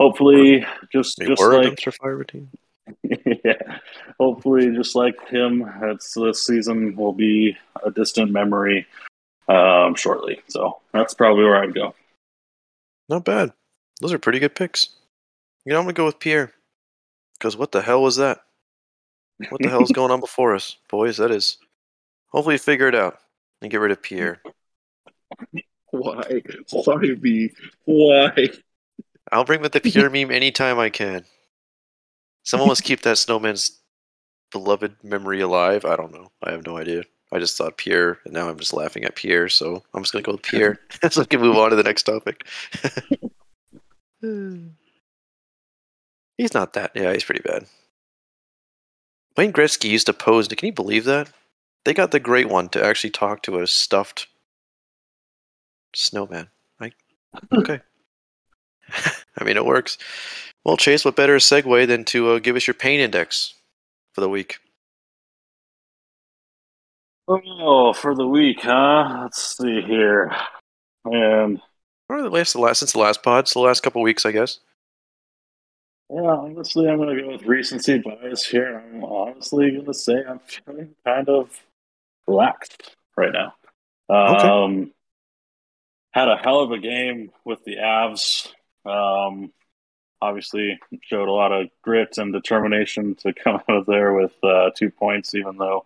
[0.00, 2.50] hopefully, just We just were a like dumpster fire team.
[3.44, 3.78] yeah,
[4.18, 8.86] hopefully, just like him, that's this season will be a distant memory
[9.48, 10.42] um, shortly.
[10.48, 11.94] So that's probably where I'd go.
[13.08, 13.52] Not bad.
[14.00, 14.88] Those are pretty good picks.
[15.64, 16.52] You know, I'm gonna go with Pierre.
[17.38, 18.40] Because what the hell was that?
[19.50, 21.18] What the hell is going on before us, boys?
[21.18, 21.58] That is.
[22.28, 23.18] Hopefully, you figure it out
[23.60, 24.40] and get rid of Pierre.
[25.94, 26.42] Why?
[26.70, 27.50] Why me?
[27.84, 28.50] Why?
[29.32, 31.24] I'll bring back the Pierre meme anytime I can.
[32.44, 33.80] Someone must keep that snowman's
[34.52, 35.84] beloved memory alive.
[35.84, 36.30] I don't know.
[36.42, 37.04] I have no idea.
[37.32, 39.48] I just thought Pierre, and now I'm just laughing at Pierre.
[39.48, 40.78] So I'm just gonna go with Pierre.
[41.10, 42.46] so we can move on to the next topic.
[46.36, 46.92] he's not that.
[46.94, 47.66] Yeah, he's pretty bad.
[49.36, 50.46] Wayne Gretzky used to pose.
[50.48, 51.30] Can you believe that?
[51.84, 54.28] They got the great one to actually talk to a stuffed
[55.94, 56.48] snowman.
[56.80, 56.94] Like,
[57.52, 57.80] okay.
[59.38, 59.98] I mean, it works.
[60.64, 63.54] Well, Chase, what better segue than to uh, give us your pain index
[64.12, 64.58] for the week?
[67.26, 69.20] Oh, for the week, huh?
[69.22, 70.30] Let's see here.
[71.04, 71.60] And
[72.08, 74.32] Or the last, the last since the last pod, so the last couple weeks, I
[74.32, 74.58] guess.
[76.10, 78.78] yeah, honestly, I'm going to go with recency bias here.
[78.78, 81.50] I'm honestly going to say I'm feeling kind of
[82.26, 83.54] relaxed right now.
[84.10, 84.90] Okay.
[86.14, 88.46] Had a hell of a game with the Avs.
[88.86, 89.52] Um,
[90.22, 94.70] obviously, showed a lot of grit and determination to come out of there with uh,
[94.76, 95.84] two points, even though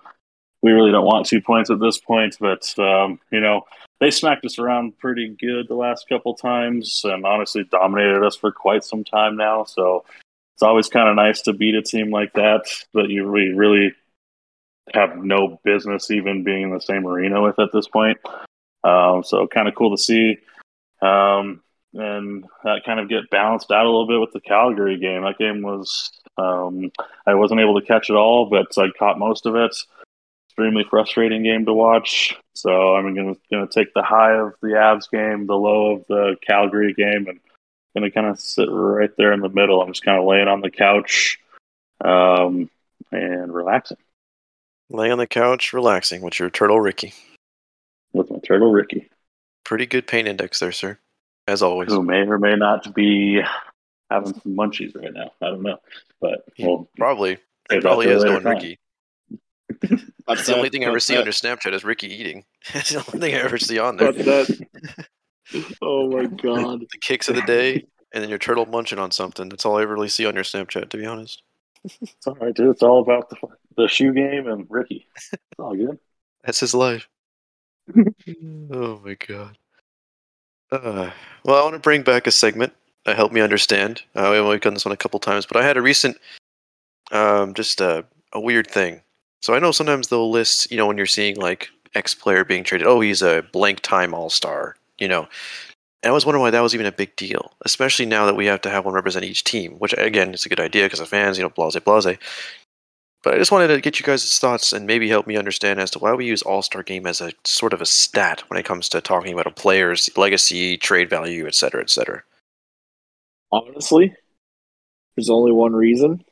[0.61, 2.37] we really don't want two points at this point.
[2.39, 3.63] But um, you know,
[4.01, 8.53] they smacked us around pretty good the last couple times, and honestly dominated us for
[8.53, 9.65] quite some time now.
[9.65, 10.05] So
[10.57, 13.95] it's always kind of nice to beat a team like that that you really
[14.93, 18.19] have no business even being in the same arena with at this point.
[18.85, 20.39] Um, so kind of cool to see.
[21.03, 21.63] Um,
[21.95, 25.23] and that kind of get balanced out a little bit with the Calgary game.
[25.23, 26.93] That game was um,
[27.27, 29.75] I wasn't able to catch it all, but I caught most of it.
[30.49, 32.37] Extremely frustrating game to watch.
[32.55, 36.37] So I'm gonna gonna take the high of the Avs game, the low of the
[36.47, 37.41] Calgary game, and
[37.95, 39.81] gonna kind of sit right there in the middle.
[39.81, 41.39] I'm just kind of laying on the couch
[42.05, 42.69] um,
[43.13, 43.99] and relaxing
[44.91, 47.13] Laying on the couch, relaxing with your turtle Ricky.
[48.49, 49.09] With my turtle Ricky,
[49.65, 50.99] Pretty good pain index there, sir.
[51.47, 51.89] As always.
[51.89, 53.41] who may or may not be
[54.11, 55.31] having some munchies right now.
[55.43, 55.79] I don't know,
[56.21, 57.31] but we'll Probably.
[57.31, 57.37] He
[57.75, 58.55] save that probably for a is later knowing time.
[58.55, 58.79] Ricky.
[60.27, 62.45] That's the only thing I ever see on your Snapchat is Ricky eating.
[62.73, 64.13] That's the only thing I ever see on there.
[64.13, 64.67] That.
[65.81, 66.81] Oh my god!
[66.81, 67.83] The kicks of the day,
[68.13, 69.49] and then your turtle munching on something.
[69.49, 71.43] That's all I really see on your Snapchat, to be honest.
[71.85, 72.69] It's all right, dude.
[72.69, 73.37] It's all about the
[73.79, 75.07] the shoe game and Ricky.
[75.17, 75.99] It's all good.
[76.45, 77.09] That's his life.
[78.73, 79.59] oh my god.
[80.71, 81.11] Uh,
[81.45, 82.75] well, I want to bring back a segment
[83.05, 84.03] that helped me understand.
[84.15, 86.19] Uh, we've done this one a couple times, but I had a recent,
[87.11, 89.03] um, just a, a weird thing.
[89.41, 92.65] So I know sometimes they'll list, you know, when you're seeing like X player being
[92.65, 95.29] traded, oh, he's a blank time all star, you know.
[96.03, 98.47] And I was wondering why that was even a big deal, especially now that we
[98.47, 101.09] have to have one represent each team, which again is a good idea because of
[101.09, 102.19] fans, you know, blase blase.
[103.29, 105.91] But I just wanted to get you guys' thoughts and maybe help me understand as
[105.91, 108.65] to why we use All Star Game as a sort of a stat when it
[108.65, 112.23] comes to talking about a player's legacy, trade value, et cetera, et cetera.
[113.53, 114.15] Honestly,
[115.15, 116.25] there's only one reason,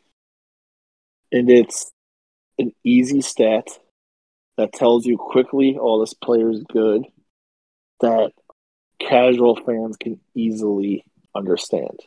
[1.30, 1.92] and it's
[2.58, 3.66] an easy stat
[4.56, 7.04] that tells you quickly, oh, this player's good,
[8.00, 8.32] that
[8.98, 11.04] casual fans can easily
[11.34, 12.00] understand.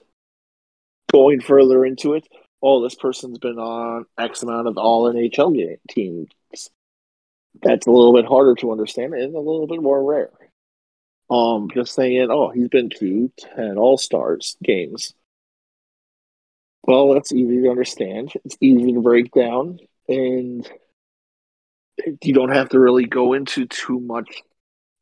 [1.13, 2.27] Going further into it,
[2.61, 6.29] oh, this person's been on X amount of all NHL game, teams.
[7.61, 10.29] That's a little bit harder to understand and a little bit more rare.
[11.29, 15.13] Um, just saying, oh, he's been to 10 All Stars games.
[16.83, 18.31] Well, that's easy to understand.
[18.45, 20.67] It's easy to break down, and
[22.23, 24.41] you don't have to really go into too much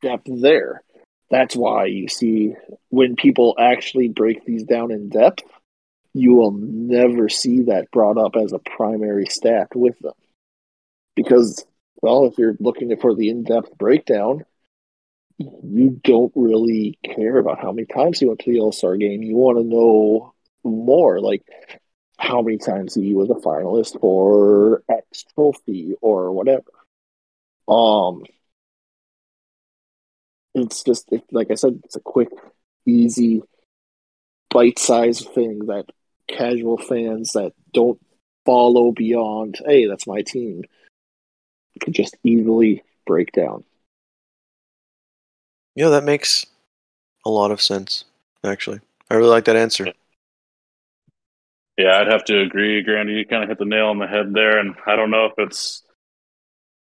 [0.02, 0.84] depth there.
[1.30, 2.56] That's why you see
[2.90, 5.44] when people actually break these down in depth,
[6.14, 10.14] you will never see that brought up as a primary stat with them.
[11.16, 11.66] Because,
[12.02, 14.46] well, if you're looking for the in depth breakdown,
[15.40, 19.22] you don't really care about how many times he went to the All Star game.
[19.22, 21.44] You want to know more, like
[22.18, 26.72] how many times he was a finalist for X trophy or whatever.
[27.68, 28.24] Um,
[30.56, 32.30] it's just it, like I said, it's a quick,
[32.86, 33.44] easy,
[34.50, 35.86] bite-sized thing that
[36.28, 38.00] casual fans that don't
[38.46, 40.64] follow beyond, hey, that's my team,
[41.82, 43.64] could just easily break down.
[45.76, 46.46] Yeah, that makes
[47.26, 48.06] a lot of sense,
[48.44, 48.82] actually.
[49.10, 49.94] I really like that answer.
[51.78, 53.14] Yeah, I'd have to agree, Grandy.
[53.14, 55.34] You kind of hit the nail on the head there, and I don't know if
[55.38, 55.84] it's,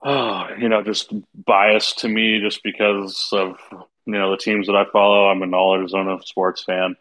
[0.02, 1.14] oh, you know, just
[1.46, 3.58] biased to me just because of
[4.06, 5.28] you know the teams that I follow.
[5.28, 6.96] I'm an all Arizona sports fan,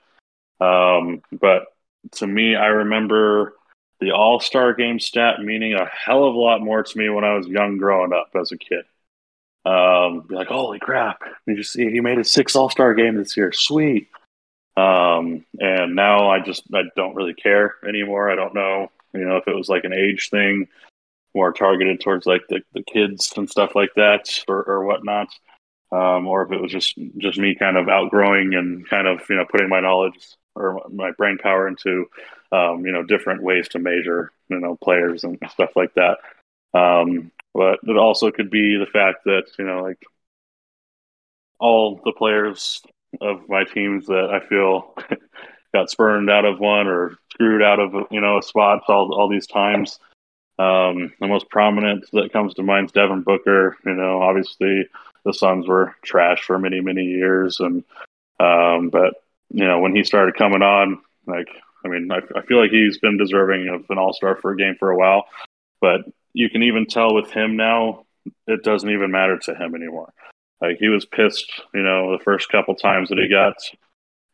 [0.61, 1.66] um, but
[2.12, 3.55] to me, I remember
[4.01, 7.25] the All Star Game stat meaning a hell of a lot more to me when
[7.25, 8.85] I was young, growing up as a kid.
[9.64, 11.23] Um, be like, holy crap!
[11.46, 14.09] did You see he made a six All Star game this year, sweet.
[14.77, 18.31] Um, and now I just I don't really care anymore.
[18.31, 20.68] I don't know, you know, if it was like an age thing,
[21.35, 25.29] more targeted towards like the, the kids and stuff like that, or, or whatnot,
[25.92, 29.37] um, or if it was just just me kind of outgrowing and kind of you
[29.37, 30.16] know putting my knowledge
[30.55, 32.07] or my brain power into
[32.53, 36.19] um, you know different ways to measure you know players and stuff like that.
[36.75, 40.03] Um, but it also could be the fact that you know like
[41.59, 42.83] all the players
[43.21, 44.95] of my teams that I feel
[45.75, 49.29] got spurned out of one or screwed out of you know a spot all all
[49.29, 49.99] these times.
[50.59, 53.77] Um, the most prominent that comes to mind is Devin Booker.
[53.85, 54.89] You know, obviously
[55.25, 57.85] the Suns were trash for many many years, and
[58.39, 59.15] um, but
[59.51, 61.49] you know when he started coming on, like
[61.85, 64.57] I mean, I, I feel like he's been deserving of an All Star for a
[64.57, 65.25] game for a while,
[65.81, 68.05] but you can even tell with him now,
[68.47, 70.13] it doesn't even matter to him anymore.
[70.61, 73.55] Like he was pissed, you know, the first couple times that he got,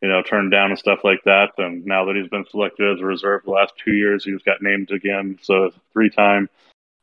[0.01, 1.51] you know, turned down and stuff like that.
[1.57, 4.61] And now that he's been selected as a reserve the last two years, he's got
[4.61, 6.49] named again, so three time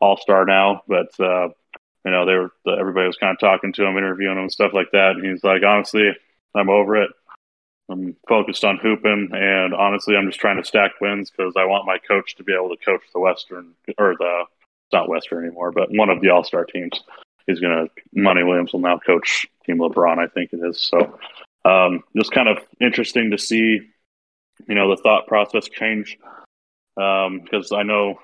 [0.00, 0.82] All Star now.
[0.86, 1.48] But uh,
[2.04, 4.72] you know, they were everybody was kind of talking to him, interviewing him, and stuff
[4.74, 5.12] like that.
[5.12, 6.10] And he's like, honestly,
[6.54, 7.10] I'm over it.
[7.88, 11.86] I'm focused on hooping, and honestly, I'm just trying to stack wins because I want
[11.86, 14.44] my coach to be able to coach the Western or the
[14.92, 17.02] not Western anymore, but one of the All Star teams.
[17.46, 20.80] He's to Monty Williams will now coach Team LeBron, I think it is.
[20.80, 21.18] So,
[21.66, 23.80] um, just kind of interesting to see,
[24.66, 26.18] you know, the thought process change
[26.96, 28.18] because um, I know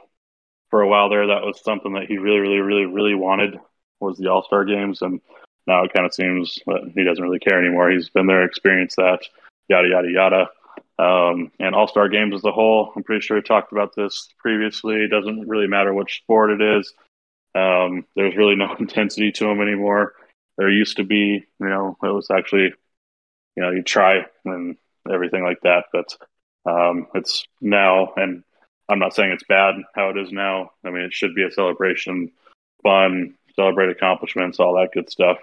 [0.70, 3.58] for a while there that was something that he really, really, really, really wanted
[3.98, 5.20] was the All Star games, and
[5.66, 7.90] now it kind of seems that he doesn't really care anymore.
[7.90, 9.20] He's been there, experienced that,
[9.70, 10.48] yada yada yada.
[10.98, 14.28] Um, and All Star games as a whole, I'm pretty sure we talked about this
[14.38, 14.96] previously.
[14.96, 16.92] It doesn't really matter which sport it is.
[17.54, 20.12] Um, there's really no intensity to them anymore.
[20.58, 22.74] There used to be, you know, it was actually,
[23.56, 24.76] you know, you try and
[25.10, 25.86] everything like that.
[25.90, 26.14] But
[26.70, 28.44] um, it's now, and
[28.90, 30.72] I'm not saying it's bad how it is now.
[30.84, 32.30] I mean, it should be a celebration,
[32.82, 35.38] fun, celebrate accomplishments, all that good stuff.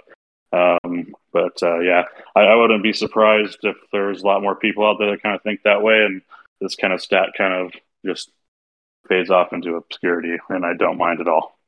[0.54, 2.04] Um, but uh, yeah,
[2.36, 5.36] I, I, wouldn't be surprised if there's a lot more people out there that kind
[5.36, 6.22] of think that way, and
[6.62, 7.74] this kind of stat kind of
[8.06, 8.32] just
[9.10, 11.60] fades off into obscurity, and I don't mind at all.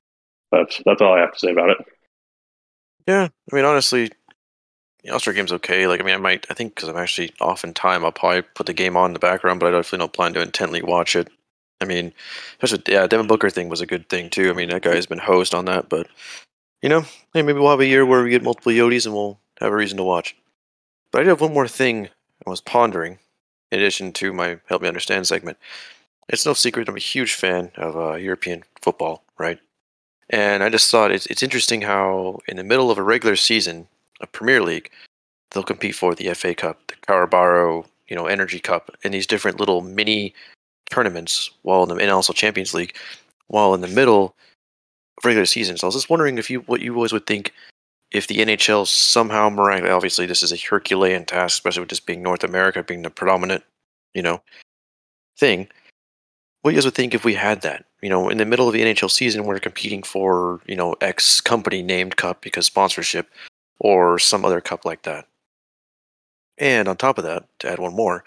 [0.52, 1.78] That's that's all I have to say about it.
[3.06, 4.12] Yeah, I mean, honestly,
[5.04, 5.88] the All Star game's okay.
[5.88, 8.42] Like, I mean, I might, I think, because I'm actually off in time, I'll probably
[8.42, 11.16] put the game on in the background, but I definitely don't plan to intently watch
[11.16, 11.30] it.
[11.82, 12.14] I mean,
[12.62, 14.50] especially, yeah, Devin Booker thing was a good thing too.
[14.50, 16.08] I mean, that guy has been hosed on that, but
[16.82, 17.02] you know,
[17.34, 19.76] hey, maybe we'll have a year where we get multiple Yodis and we'll have a
[19.76, 20.36] reason to watch.
[21.12, 22.10] But I do have one more thing
[22.46, 23.20] I was pondering,
[23.72, 25.58] in addition to my help me understand segment.
[26.30, 29.60] It's no secret I'm a huge fan of uh, European football, right?
[30.30, 33.88] And I just thought it's it's interesting how in the middle of a regular season,
[34.22, 34.92] a Premier League,
[35.52, 39.60] they'll compete for the FA Cup, the Carabao, you know, Energy Cup, and these different
[39.60, 40.36] little mini
[40.92, 42.96] tournaments, while in the and also Champions League,
[43.48, 44.36] while in the middle
[45.24, 45.78] regular season.
[45.78, 47.54] So I was just wondering if you what you always would think
[48.12, 52.24] if the NHL somehow miraculously, obviously this is a Herculean task, especially with this being
[52.24, 53.64] North America being the predominant,
[54.14, 54.42] you know,
[55.38, 55.68] thing.
[56.62, 57.86] What you guys would think if we had that?
[58.02, 61.42] You know, in the middle of the NHL season, we're competing for you know X
[61.42, 63.30] company named cup because sponsorship,
[63.80, 65.26] or some other cup like that.
[66.58, 68.24] And on top of that, to add one more,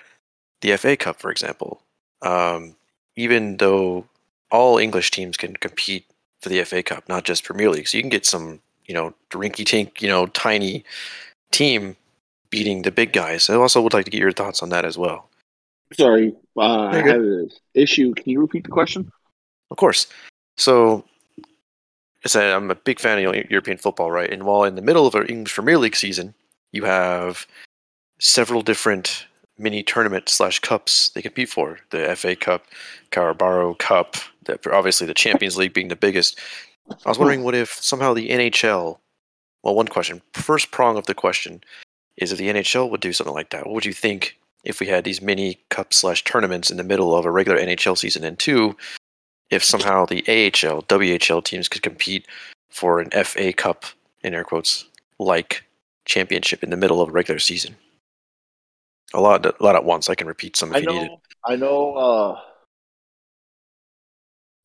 [0.62, 1.82] the FA Cup, for example.
[2.22, 2.76] Um,
[3.16, 4.06] even though
[4.50, 6.06] all English teams can compete
[6.42, 9.14] for the FA Cup, not just Premier League, so you can get some, you know,
[9.30, 10.84] rinky tink, you know, tiny
[11.52, 11.96] team
[12.50, 13.48] beating the big guys.
[13.48, 15.30] I also would like to get your thoughts on that as well.
[15.92, 18.14] Sorry, uh, I You're have an issue.
[18.14, 19.10] Can you repeat the question?
[19.70, 20.06] Of course.
[20.56, 21.04] So,
[22.24, 24.30] I said I'm a big fan of European football, right?
[24.30, 26.34] And while in the middle of an English Premier League season,
[26.72, 27.46] you have
[28.18, 29.26] several different
[29.58, 32.64] mini tournaments slash cups they compete for: the FA Cup,
[33.10, 36.38] Carabao Cup, the, obviously the Champions League being the biggest.
[36.90, 38.98] I was wondering what if somehow the NHL.
[39.62, 40.22] Well, one question.
[40.32, 41.62] First prong of the question
[42.16, 43.66] is if the NHL would do something like that.
[43.66, 47.14] What would you think if we had these mini cup slash tournaments in the middle
[47.14, 48.24] of a regular NHL season?
[48.24, 48.76] And two,
[49.50, 52.26] if somehow the AHL, WHL teams could compete
[52.70, 53.84] for an FA Cup,
[54.22, 54.86] in air quotes,
[55.18, 55.64] like
[56.04, 57.76] championship in the middle of a regular season.
[59.14, 60.08] A lot, a lot at once.
[60.08, 61.18] I can repeat some if I you need it.
[61.44, 61.94] I know.
[61.94, 62.40] Uh,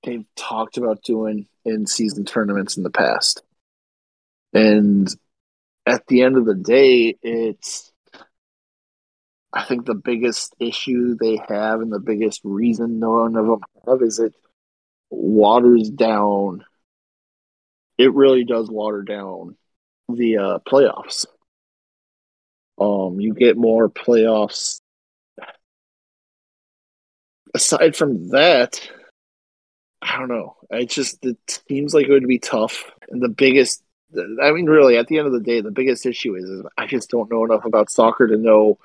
[0.04, 3.43] they've talked about doing in-season tournaments in the past,
[4.54, 5.08] and
[5.86, 7.91] at the end of the day, it's.
[9.54, 14.02] I think the biggest issue they have, and the biggest reason none of them have,
[14.02, 14.36] is it
[15.10, 16.66] waters down.
[17.98, 19.56] It really does water down
[20.10, 21.26] the uh, playoffs.
[22.80, 24.82] Um, you get more playoffs
[27.56, 28.88] aside from that,
[30.08, 30.55] I don't know.
[30.70, 31.38] It just it
[31.68, 32.91] seems like it would be tough.
[33.10, 33.84] And the biggest,
[34.41, 36.88] I mean, really, at the end of the day, the biggest issue is, is I
[36.88, 38.80] just don't know enough about soccer to know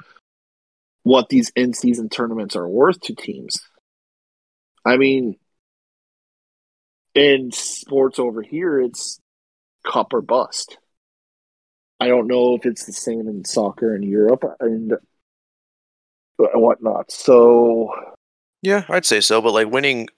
[1.05, 3.61] what these in-season tournaments are worth to teams.
[4.85, 5.37] I mean,
[7.15, 9.21] in sports over here, it's
[9.87, 10.79] cup or bust.
[12.01, 14.95] I don't know if it's the same in soccer in Europe and
[16.37, 17.13] whatnot.
[17.13, 17.95] So
[18.61, 19.41] Yeah, I'd say so.
[19.41, 20.09] But like winning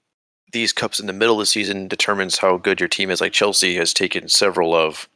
[0.54, 3.20] these cups in the middle of the season determines how good your team is.
[3.20, 5.08] Like Chelsea has taken several of,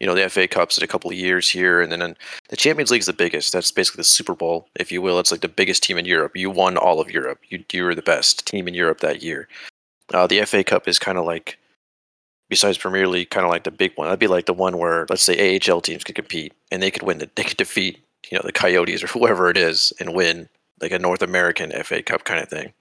[0.00, 2.16] you know, the FA Cups in a couple of years here, and then in-
[2.48, 3.52] the Champions League is the biggest.
[3.52, 5.20] That's basically the Super Bowl, if you will.
[5.20, 6.36] It's like the biggest team in Europe.
[6.36, 7.40] You won all of Europe.
[7.48, 9.46] You you were the best team in Europe that year.
[10.12, 11.58] Uh, the FA Cup is kind of like,
[12.48, 14.06] besides Premier League, kind of like the big one.
[14.06, 17.02] That'd be like the one where, let's say, AHL teams could compete and they could
[17.02, 17.18] win.
[17.18, 20.48] The, they could defeat, you know, the Coyotes or whoever it is and win
[20.80, 22.72] like a North American FA Cup kind of thing.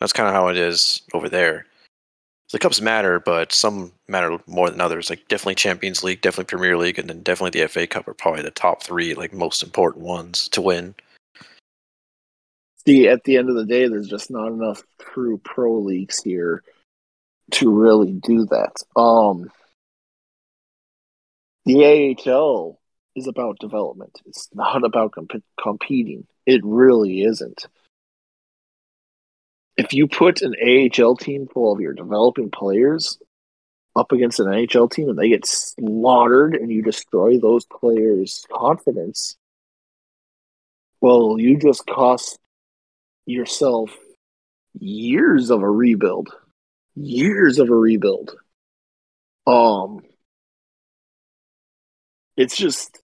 [0.00, 1.66] That's kind of how it is over there.
[2.52, 5.10] The cups matter, but some matter more than others.
[5.10, 8.42] Like definitely Champions League, definitely Premier League, and then definitely the FA Cup are probably
[8.42, 10.94] the top three, like most important ones to win.
[12.86, 16.62] see at the end of the day there's just not enough true pro leagues here
[17.50, 19.50] to really do that um
[21.64, 22.78] the AHL
[23.16, 27.66] is about development it's not about comp- competing it really isn't
[29.76, 33.18] if you put an AHL team full of your developing players
[33.94, 39.36] up against an NHL team and they get slaughtered and you destroy those players confidence
[41.00, 42.38] well you just cost
[43.26, 43.90] yourself
[44.78, 46.28] years of a rebuild.
[46.94, 48.36] Years of a rebuild.
[49.46, 50.00] Um
[52.36, 53.00] it's just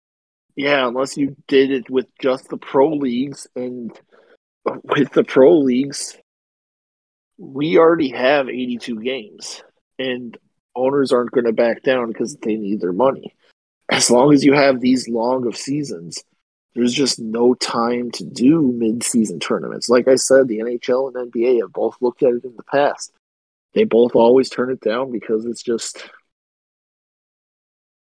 [0.57, 3.93] yeah, unless you did it with just the pro leagues and
[4.85, 6.16] with the pro leagues
[7.39, 9.62] we already have 82 games
[9.99, 10.36] and
[10.74, 13.34] owners aren't going to back down because they need their money.
[13.89, 16.22] As long as you have these long of seasons,
[16.74, 19.89] there's just no time to do mid-season tournaments.
[19.89, 23.12] Like I said, the NHL and NBA have both looked at it in the past.
[23.74, 26.09] they both always turn it down because it's just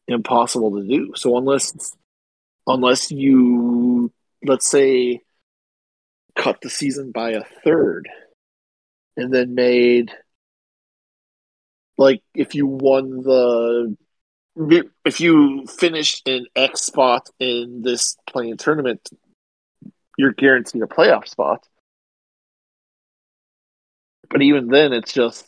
[0.06, 1.12] impossible to do.
[1.14, 1.94] So unless
[2.66, 4.12] unless you
[4.42, 5.22] let's say
[6.34, 8.08] cut the season by a third
[9.18, 10.12] and then made
[11.98, 13.96] like if you won the
[15.04, 19.08] if you finished in X spot in this playing tournament,
[20.16, 21.64] you're guaranteed a playoff spot.
[24.30, 25.46] But even then, it's just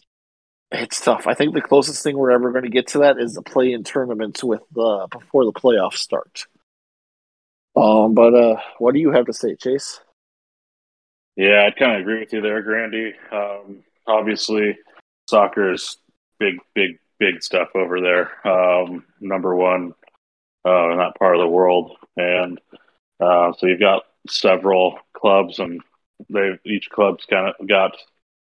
[0.71, 1.27] it's tough.
[1.27, 3.83] I think the closest thing we're ever going to get to that is the play-in
[3.83, 6.47] tournaments with the before the playoffs start.
[7.77, 10.01] Um, but uh, what do you have to say, Chase?
[11.41, 13.14] Yeah, I'd kind of agree with you there, Grandy.
[13.32, 14.76] Um, obviously,
[15.26, 15.97] soccer is
[16.38, 18.47] big, big, big stuff over there.
[18.47, 19.95] Um, number one
[20.66, 22.61] uh, in that part of the world, and
[23.20, 25.80] uh, so you've got several clubs, and
[26.28, 27.97] they each club's kind of got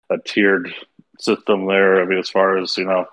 [0.10, 0.76] a tiered
[1.18, 2.02] system there.
[2.02, 3.06] I mean, as far as you know,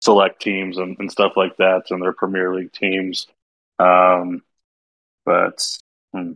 [0.00, 3.26] select teams and, and stuff like that, and their Premier League teams.
[3.78, 4.42] Um,
[5.26, 5.62] but
[6.14, 6.32] hmm,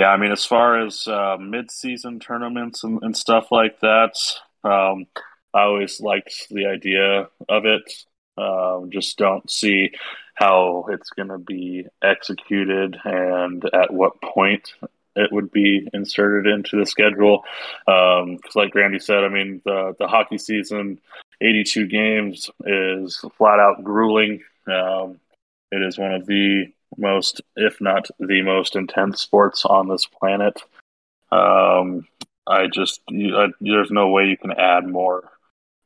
[0.00, 4.14] yeah, I mean, as far as uh, mid-season tournaments and, and stuff like that,
[4.64, 5.06] um,
[5.52, 7.92] I always liked the idea of it.
[8.38, 9.90] Um, just don't see
[10.36, 14.72] how it's going to be executed and at what point
[15.16, 17.44] it would be inserted into the schedule.
[17.84, 20.98] Because, um, like Randy said, I mean, the the hockey season,
[21.42, 24.40] eighty-two games, is flat out grueling.
[24.66, 25.20] Um,
[25.70, 30.62] it is one of the most, if not the most intense sports on this planet.
[31.32, 32.06] Um,
[32.46, 35.30] I just, I, there's no way you can add more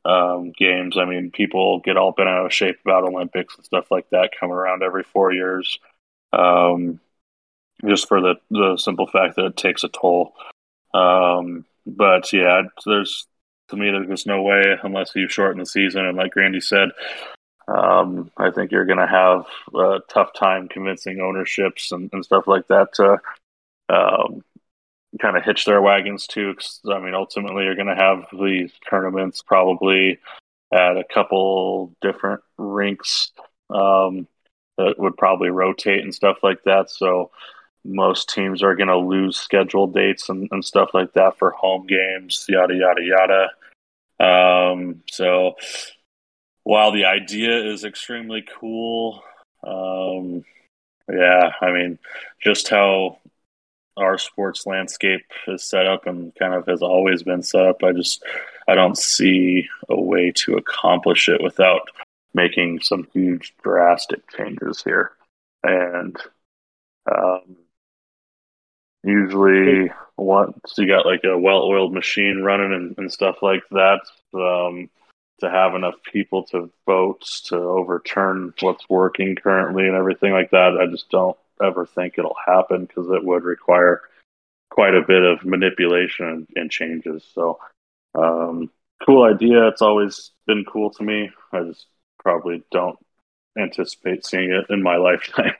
[0.05, 0.97] um, games.
[0.97, 4.31] I mean, people get all bent out of shape about Olympics and stuff like that
[4.39, 5.79] coming around every four years,
[6.33, 6.99] um,
[7.85, 10.33] just for the the simple fact that it takes a toll.
[10.93, 13.27] Um, but yeah, there's
[13.69, 16.05] to me, there's just no way unless you shorten the season.
[16.05, 16.89] And like Randy said,
[17.67, 22.47] um, I think you're going to have a tough time convincing ownerships and, and stuff
[22.47, 23.19] like that to
[23.89, 24.43] um,
[25.19, 26.53] kind of hitch their wagons to.
[26.53, 30.19] Cause, I mean, ultimately, you're going to have these tournaments probably
[30.71, 33.31] at a couple different rinks
[33.69, 34.27] um,
[34.77, 36.91] that would probably rotate and stuff like that.
[36.91, 37.31] So
[37.83, 41.85] most teams are going to lose schedule dates and, and, stuff like that for home
[41.85, 43.01] games, yada, yada,
[44.19, 44.71] yada.
[44.71, 45.55] Um, so
[46.65, 49.23] while the idea is extremely cool,
[49.63, 50.43] um,
[51.07, 51.99] yeah, I mean,
[52.43, 53.19] just how
[53.95, 57.91] our sports landscape is set up and kind of has always been set up, I
[57.93, 58.23] just
[58.67, 61.87] I don't see a way to accomplish it without
[62.33, 65.11] making some huge drastic changes here.
[65.63, 66.17] And
[67.15, 67.57] um,
[69.03, 74.01] usually, once you got like a well-oiled machine running and, and stuff like that,
[74.33, 74.89] um,
[75.39, 80.77] to have enough people to vote to overturn what's working currently and everything like that.
[80.79, 84.01] I just don't ever think it'll happen because it would require
[84.69, 87.25] quite a bit of manipulation and, changes.
[87.33, 87.59] So,
[88.13, 88.69] um,
[89.05, 89.67] cool idea.
[89.67, 91.31] It's always been cool to me.
[91.51, 91.87] I just
[92.19, 92.97] probably don't
[93.57, 95.55] anticipate seeing it in my lifetime.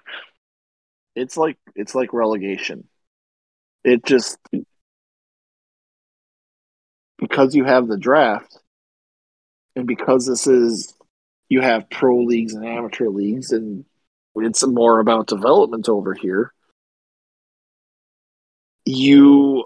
[1.15, 2.87] It's like it's like relegation.
[3.83, 4.37] It just
[7.17, 8.59] because you have the draft
[9.75, 10.93] and because this is
[11.49, 13.85] you have pro leagues and amateur leagues and
[14.35, 16.53] it's more about development over here
[18.85, 19.63] you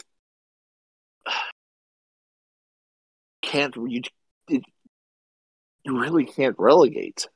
[3.41, 4.01] can't you
[4.47, 4.63] it,
[5.83, 7.27] you really can't relegate.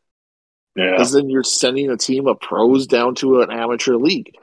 [0.76, 0.91] Yeah.
[0.91, 4.36] Because then you're sending a team of pros down to an amateur league.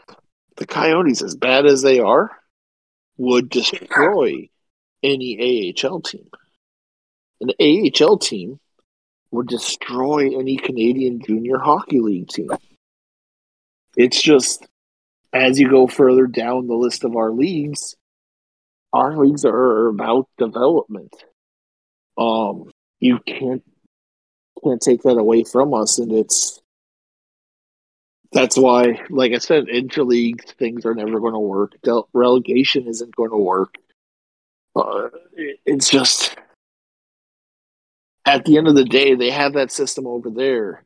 [0.57, 2.31] The coyotes as bad as they are
[3.17, 4.49] would destroy
[5.03, 6.29] any ahl team
[7.41, 8.61] an AHL team
[9.31, 12.51] would destroy any Canadian Junior Hockey League team.
[13.97, 14.67] It's just
[15.33, 17.97] as you go further down the list of our leagues,
[18.93, 21.15] our leagues are about development.
[22.19, 23.63] Um, you can't
[24.65, 26.61] can't take that away from us, and it's
[28.33, 31.73] that's why, like I said, interleague things are never going to work.
[32.13, 33.75] Relegation isn't going to work.
[34.77, 35.09] Uh,
[35.67, 36.37] it's just
[38.25, 40.85] at the end of the day, they have that system over there.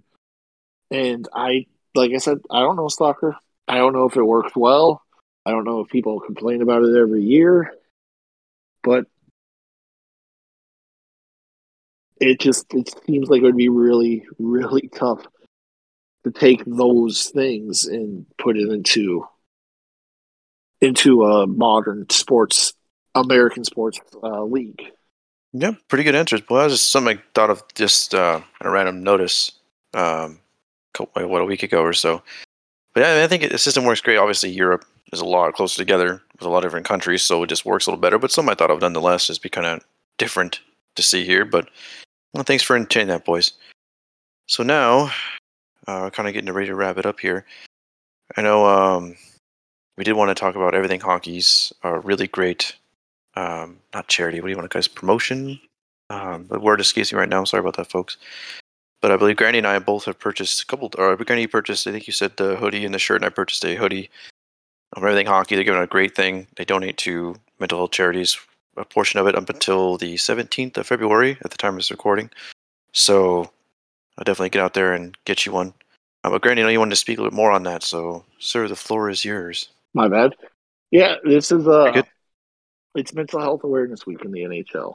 [0.91, 3.37] And I, like I said, I don't know soccer.
[3.66, 5.03] I don't know if it works well.
[5.47, 7.74] I don't know if people complain about it every year.
[8.82, 9.07] But
[12.20, 15.26] it just it seems like it would be really, really tough
[16.24, 19.26] to take those things and put it into
[20.80, 22.74] into a modern sports
[23.14, 24.82] American sports uh, league.
[25.57, 26.42] Yeah, pretty good answers.
[26.50, 29.52] Well, that was just something I thought of just uh, a random notice,
[29.94, 30.40] um,
[30.98, 32.22] what a week ago or so.
[32.92, 34.16] But yeah, I think the system works great.
[34.16, 37.46] Obviously, Europe is a lot closer together with a lot of different countries, so it
[37.46, 38.18] just works a little better.
[38.18, 39.80] But some I thought of nonetheless, just be kind of
[40.18, 40.61] different
[40.96, 41.44] to see here.
[41.44, 41.68] But
[42.32, 43.52] well, thanks for entertaining that, boys.
[44.48, 45.12] So now,
[45.86, 47.46] uh, kind of getting ready to wrap it up here.
[48.36, 49.14] I know um,
[49.96, 52.74] we did want to talk about everything hockey's a really great,
[53.37, 54.41] um, not charity.
[54.41, 55.61] What do you want to call guys promotion?
[56.11, 57.41] Um, the word escapes me right now.
[57.41, 58.16] I'm Sorry about that, folks.
[59.01, 60.91] But I believe Granny and I both have purchased a couple.
[60.97, 63.64] Or Granny purchased, I think you said the hoodie and the shirt, and I purchased
[63.64, 64.11] a hoodie
[64.95, 65.55] of everything hockey.
[65.55, 66.47] They're giving a great thing.
[66.57, 68.39] They donate to mental health charities.
[68.76, 71.93] A portion of it up until the 17th of February at the time of this
[71.93, 72.28] recording.
[72.93, 73.51] So
[74.18, 75.74] I'll definitely get out there and get you one.
[76.24, 77.82] Uh, but Granny, I know you wanted to speak a little bit more on that,
[77.82, 79.68] so sir, the floor is yours.
[79.93, 80.35] My bad.
[80.91, 82.03] Yeah, this is uh.
[82.95, 84.95] It's Mental Health Awareness Week in the NHL.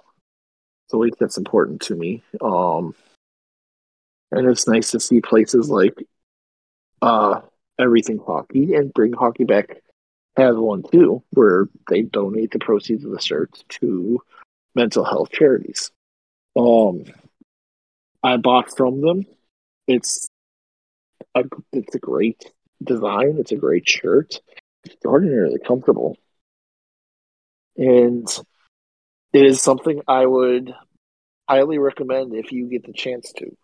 [0.85, 2.23] It's a week that's important to me.
[2.41, 2.95] Um,
[4.31, 5.95] and it's nice to see places like
[7.01, 7.41] uh,
[7.79, 9.81] Everything Hockey and Bring Hockey Back
[10.35, 14.21] have one too, where they donate the proceeds of the shirts to
[14.75, 15.91] mental health charities.
[16.57, 17.05] Um,
[18.23, 19.25] I bought from them.
[19.87, 20.29] It's
[21.35, 22.51] a it's a great
[22.83, 23.37] design.
[23.39, 24.39] It's a great shirt.
[24.83, 26.17] It's Extraordinarily comfortable,
[27.79, 28.27] and
[29.31, 30.73] it is something I would
[31.47, 33.57] highly recommend if you get the chance to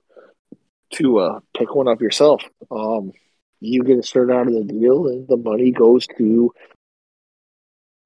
[0.93, 2.41] to uh, pick one up yourself.
[2.72, 3.11] Um,
[3.59, 6.53] you get a shirt out of the deal, and the money goes to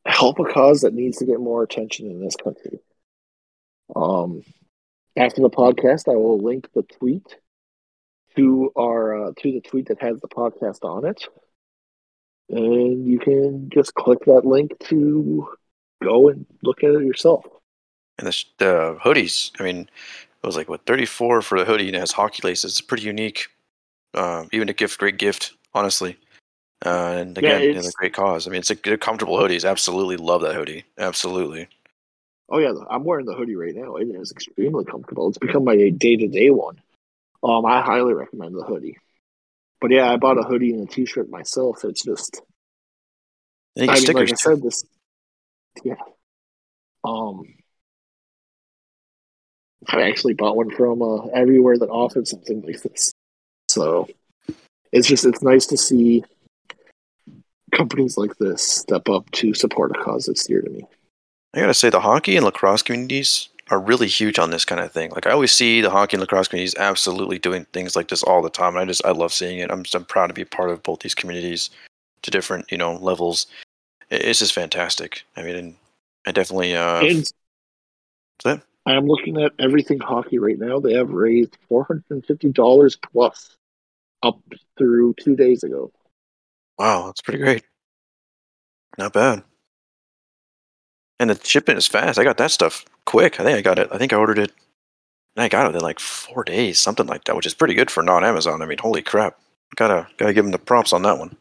[0.05, 2.79] help a cause that needs to get more attention in this country.
[3.95, 4.41] Um,
[5.15, 7.35] after the podcast, I will link the tweet
[8.35, 11.23] to our uh, to the tweet that has the podcast on it,
[12.49, 15.47] and you can just click that link to
[16.03, 17.45] go and look at it yourself.
[18.17, 21.95] And the, the hoodies, I mean, it was like what 34 for the hoodie and
[21.95, 22.71] it has hockey laces.
[22.71, 23.47] It's pretty unique.
[24.13, 26.17] Uh, even a gift, great gift, honestly.
[26.85, 28.47] Uh, and again, yeah, it's a great cause.
[28.47, 29.69] I mean, it's a good, comfortable hoodies.
[29.69, 30.85] Absolutely love that hoodie.
[30.97, 31.67] Absolutely.
[32.49, 33.97] Oh yeah, I'm wearing the hoodie right now.
[33.97, 35.27] It is extremely comfortable.
[35.27, 36.81] It's become my day to day one.
[37.43, 38.97] Um, I highly recommend the hoodie.
[39.81, 41.85] But yeah, I bought a hoodie and a t-shirt myself.
[41.85, 42.41] It's just,
[43.77, 44.83] I mean, like I said, this,
[45.83, 45.95] yeah.
[47.05, 47.43] Um,
[49.87, 53.13] I actually bought one from uh, everywhere that offered something like this.
[53.69, 54.09] So
[54.91, 56.23] it's just it's nice to see
[57.73, 60.85] companies like this step up to support a cause that's dear to me.
[61.53, 64.91] I gotta say, the hockey and lacrosse communities are really huge on this kind of
[64.91, 65.11] thing.
[65.11, 68.41] Like I always see the hockey and lacrosse communities absolutely doing things like this all
[68.41, 68.75] the time.
[68.75, 69.71] And I just I love seeing it.
[69.71, 71.69] I'm just, I'm proud to be part of both these communities
[72.23, 73.47] to different you know levels.
[74.09, 75.23] It's just fantastic.
[75.35, 75.75] I mean,
[76.25, 76.75] I definitely.
[76.75, 77.01] Uh,
[78.43, 78.61] that?
[78.85, 80.79] I am looking at everything hockey right now.
[80.79, 83.57] They have raised four hundred and fifty dollars plus
[84.23, 84.39] up
[84.77, 85.91] through two days ago.
[86.77, 87.63] Wow, that's pretty great.
[88.97, 89.43] Not bad.
[91.19, 92.17] And the shipment is fast.
[92.17, 93.39] I got that stuff quick.
[93.39, 93.89] I think I got it.
[93.91, 94.51] I think I ordered it.
[95.35, 97.91] And I got it in like four days, something like that, which is pretty good
[97.91, 98.61] for non Amazon.
[98.61, 99.39] I mean, holy crap!
[99.75, 101.35] Gotta gotta give them the props on that one.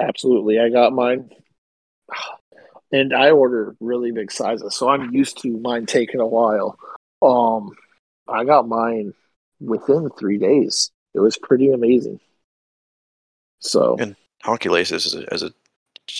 [0.00, 1.30] Absolutely, I got mine,
[2.92, 6.78] and I order really big sizes, so I'm used to mine taking a while.
[7.22, 7.70] Um,
[8.28, 9.12] I got mine
[9.60, 10.90] within three days.
[11.14, 12.20] It was pretty amazing.
[13.60, 15.52] So and hockey laces as a, as a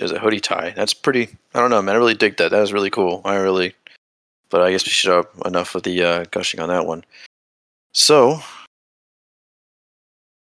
[0.02, 0.72] as a hoodie tie.
[0.76, 1.28] That's pretty.
[1.54, 1.94] I don't know, man.
[1.94, 2.50] I really dig that.
[2.50, 3.22] That was really cool.
[3.24, 3.74] I really.
[4.50, 7.04] But I guess we should have enough of the uh, gushing on that one.
[7.92, 8.40] So,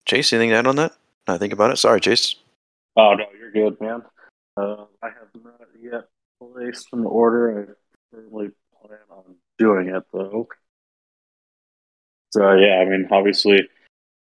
[0.05, 0.93] Chase, anything to add on that?
[1.27, 1.77] I think about it.
[1.77, 2.35] Sorry, Chase.
[2.95, 4.03] Oh no, you're good, man.
[4.57, 6.07] Uh, I have not yet
[6.39, 7.77] placed an order.
[8.11, 8.49] I certainly
[8.81, 10.47] plan on doing it though.
[12.31, 13.67] So yeah, I mean, obviously,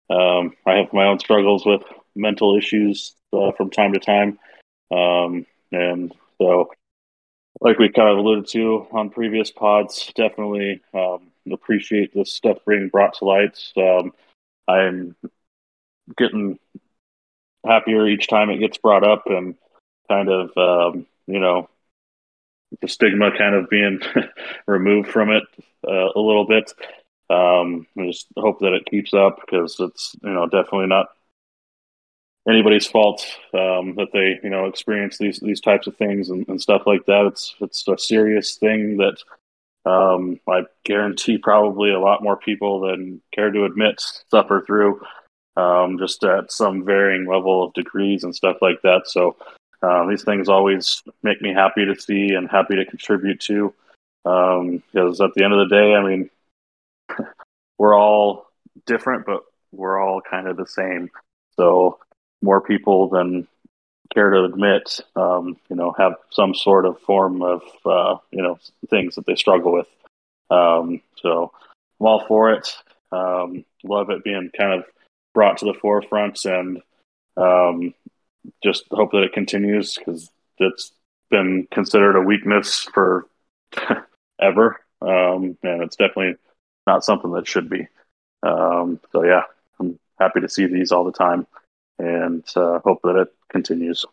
[0.09, 1.81] um, I have my own struggles with
[2.15, 4.39] mental issues uh, from time to time.
[4.91, 6.71] Um, and so,
[7.61, 12.89] like we kind of alluded to on previous pods, definitely um, appreciate this stuff being
[12.89, 13.57] brought to light.
[13.77, 14.11] Um,
[14.67, 15.15] I'm
[16.17, 16.59] getting
[17.65, 19.55] happier each time it gets brought up and
[20.09, 21.69] kind of, um, you know,
[22.81, 23.99] the stigma kind of being
[24.67, 25.43] removed from it
[25.87, 26.71] uh, a little bit.
[27.29, 31.07] Um, I just hope that it keeps up because it's, you know, definitely not
[32.47, 36.61] anybody's fault um, that they you know experience these these types of things and, and,
[36.61, 37.25] stuff like that.
[37.27, 39.17] It's it's a serious thing that
[39.89, 45.01] um, I guarantee probably a lot more people than care to admit suffer through,
[45.57, 49.03] um, just at some varying level of degrees and stuff like that.
[49.05, 49.35] So
[49.81, 53.73] uh, these things always make me happy to see and happy to contribute to.
[54.25, 56.29] Um, because at the end of the day, I mean,
[57.77, 58.47] we're all
[58.85, 61.09] different, but we're all kind of the same.
[61.57, 61.99] So
[62.41, 63.47] more people than
[64.13, 68.59] care to admit, um, you know, have some sort of form of, uh, you know,
[68.89, 69.87] things that they struggle with.
[70.49, 71.51] Um, so
[71.99, 72.69] I'm all for it.
[73.11, 74.85] Um, love it being kind of
[75.33, 76.81] brought to the forefront and
[77.37, 77.93] um,
[78.63, 80.91] just hope that it continues because it's
[81.29, 83.27] been considered a weakness for
[84.41, 84.79] ever.
[85.01, 86.35] Um, and it's definitely
[86.85, 87.87] not something that should be.
[88.43, 89.43] Um, so yeah,
[89.79, 91.47] I'm happy to see these all the time
[91.99, 94.05] and uh, hope that it continues.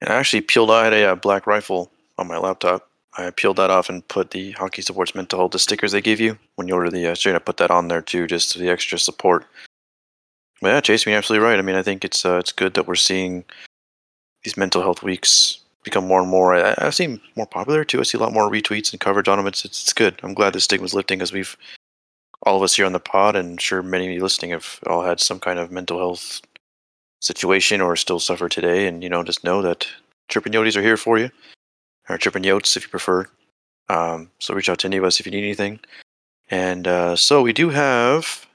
[0.00, 0.70] And I actually peeled.
[0.70, 2.88] out a, uh, black rifle on my laptop.
[3.18, 6.20] I peeled that off and put the hockey supports mental health the stickers they give
[6.20, 7.34] you when you order the uh, shirt.
[7.34, 9.46] I put that on there too, just for the extra support.
[10.60, 11.58] But yeah, Chase, you're absolutely right.
[11.58, 13.44] I mean, I think it's uh, it's good that we're seeing
[14.44, 16.54] these mental health weeks become more and more.
[16.54, 18.00] I, I've seen more popular too.
[18.00, 19.46] I see a lot more retweets and coverage on them.
[19.46, 20.20] It's it's, it's good.
[20.22, 21.56] I'm glad the stigma's lifting because we've
[22.42, 25.02] all of us here on the pod, and sure many of you listening have all
[25.02, 26.42] had some kind of mental health
[27.20, 28.86] situation or still suffer today.
[28.86, 29.88] And you know, just know that
[30.28, 31.30] Chirping Yotes are here for you,
[32.08, 33.26] or Chirping Yotes if you prefer.
[33.88, 35.80] Um, so reach out to any of us if you need anything.
[36.50, 38.46] And uh, so we do have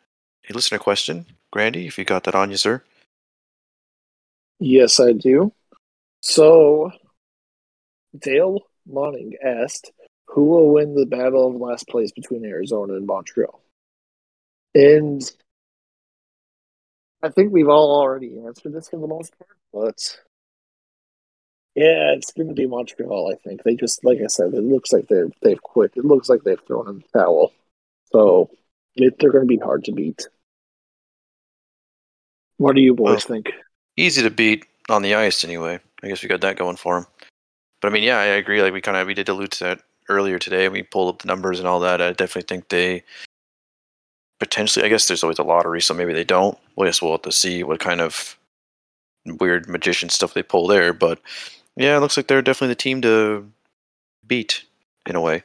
[0.49, 1.25] a listener question.
[1.51, 2.83] Grandy, if you got that on you, sir.
[4.59, 5.51] Yes, I do.
[6.21, 6.91] So,
[8.17, 9.91] Dale Monning asked,
[10.27, 13.59] "Who will win the battle of last place between Arizona and Montreal?"
[14.73, 15.29] And
[17.23, 20.19] I think we've all already answered this for the most part, but
[21.75, 23.31] yeah, it's going to be Montreal.
[23.31, 25.93] I think they just, like I said, it looks like they're they've quit.
[25.95, 27.53] It looks like they've thrown in the towel.
[28.11, 28.49] So
[28.95, 30.27] it, they're going to be hard to beat.
[32.57, 33.51] What do you boys Well- think?
[33.97, 35.79] Easy to beat on the ice, anyway.
[36.01, 37.07] I guess we got that going for them.
[37.81, 38.61] But I mean, yeah, I agree.
[38.61, 40.69] Like we kind of we did allude to that earlier today.
[40.69, 42.01] We pulled up the numbers and all that.
[42.01, 43.03] I definitely think they
[44.39, 44.85] potentially.
[44.85, 46.57] I guess there's always a lottery, so maybe they don't.
[46.75, 48.37] Well, yes, we'll have to see what kind of
[49.25, 50.93] weird magician stuff they pull there.
[50.93, 51.19] But
[51.75, 53.51] yeah, it looks like they're definitely the team to
[54.25, 54.63] beat
[55.05, 55.43] in a way.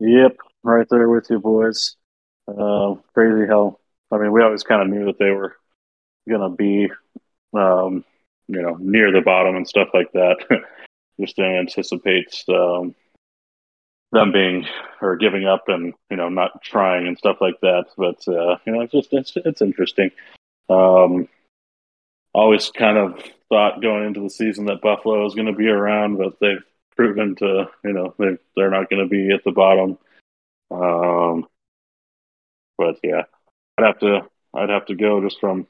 [0.00, 1.96] Yep, right there with you, boys.
[2.46, 3.78] Uh, crazy how
[4.10, 5.56] I mean, we always kind of knew that they were
[6.28, 6.90] gonna be,
[7.54, 8.04] um,
[8.46, 10.36] you know, near the bottom and stuff like that.
[11.20, 12.94] Just didn't anticipate um,
[14.12, 14.66] them being
[15.02, 17.86] or giving up and you know not trying and stuff like that.
[17.96, 20.12] But uh, you know, it's just it's it's interesting.
[20.70, 21.28] Um,
[22.32, 26.16] always kind of thought going into the season that Buffalo was going to be around,
[26.16, 26.62] but they've
[26.96, 29.98] proven to you know they they're not going to be at the bottom.
[30.70, 31.46] Um,
[32.76, 33.22] but yeah,
[33.78, 34.20] I'd have to
[34.54, 35.66] I'd have to go just from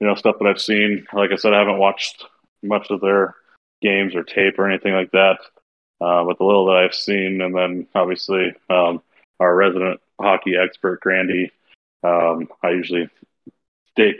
[0.00, 1.06] you know stuff that I've seen.
[1.12, 2.24] Like I said, I haven't watched
[2.62, 3.34] much of their
[3.82, 5.38] games or tape or anything like that.
[6.00, 9.02] Uh, but the little that I've seen, and then obviously um,
[9.38, 11.52] our resident hockey expert Grandy,
[12.02, 13.10] um, I usually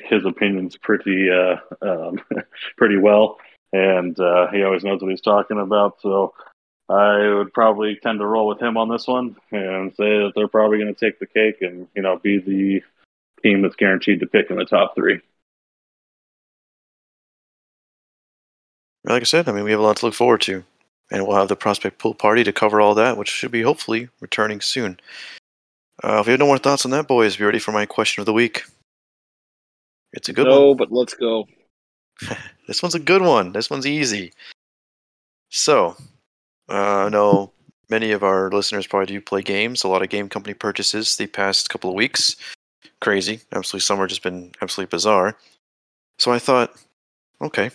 [0.08, 2.20] his opinions pretty uh, um,
[2.76, 3.38] pretty well,
[3.72, 6.00] and uh, he always knows what he's talking about.
[6.00, 6.34] So
[6.88, 10.48] I would probably tend to roll with him on this one and say that they're
[10.48, 12.82] probably going to take the cake and you know be the
[13.42, 15.20] team that's guaranteed to pick in the top three.
[19.04, 20.64] Like I said, I mean, we have a lot to look forward to.
[21.10, 24.08] And we'll have the prospect pool party to cover all that, which should be hopefully
[24.20, 25.00] returning soon.
[26.02, 28.20] Uh, if you have no more thoughts on that, boys, be ready for my question
[28.20, 28.62] of the week.
[30.12, 30.76] It's a good no, one.
[30.76, 31.46] but let's go.
[32.66, 33.52] This one's a good one.
[33.52, 34.32] This one's easy.
[35.48, 35.96] So,
[36.68, 37.50] uh, I know
[37.88, 39.82] many of our listeners probably do play games.
[39.82, 42.36] A lot of game company purchases the past couple of weeks.
[43.00, 43.40] Crazy.
[43.50, 45.36] Absolutely, some have just been absolutely bizarre.
[46.20, 46.76] So I thought,
[47.42, 47.70] okay,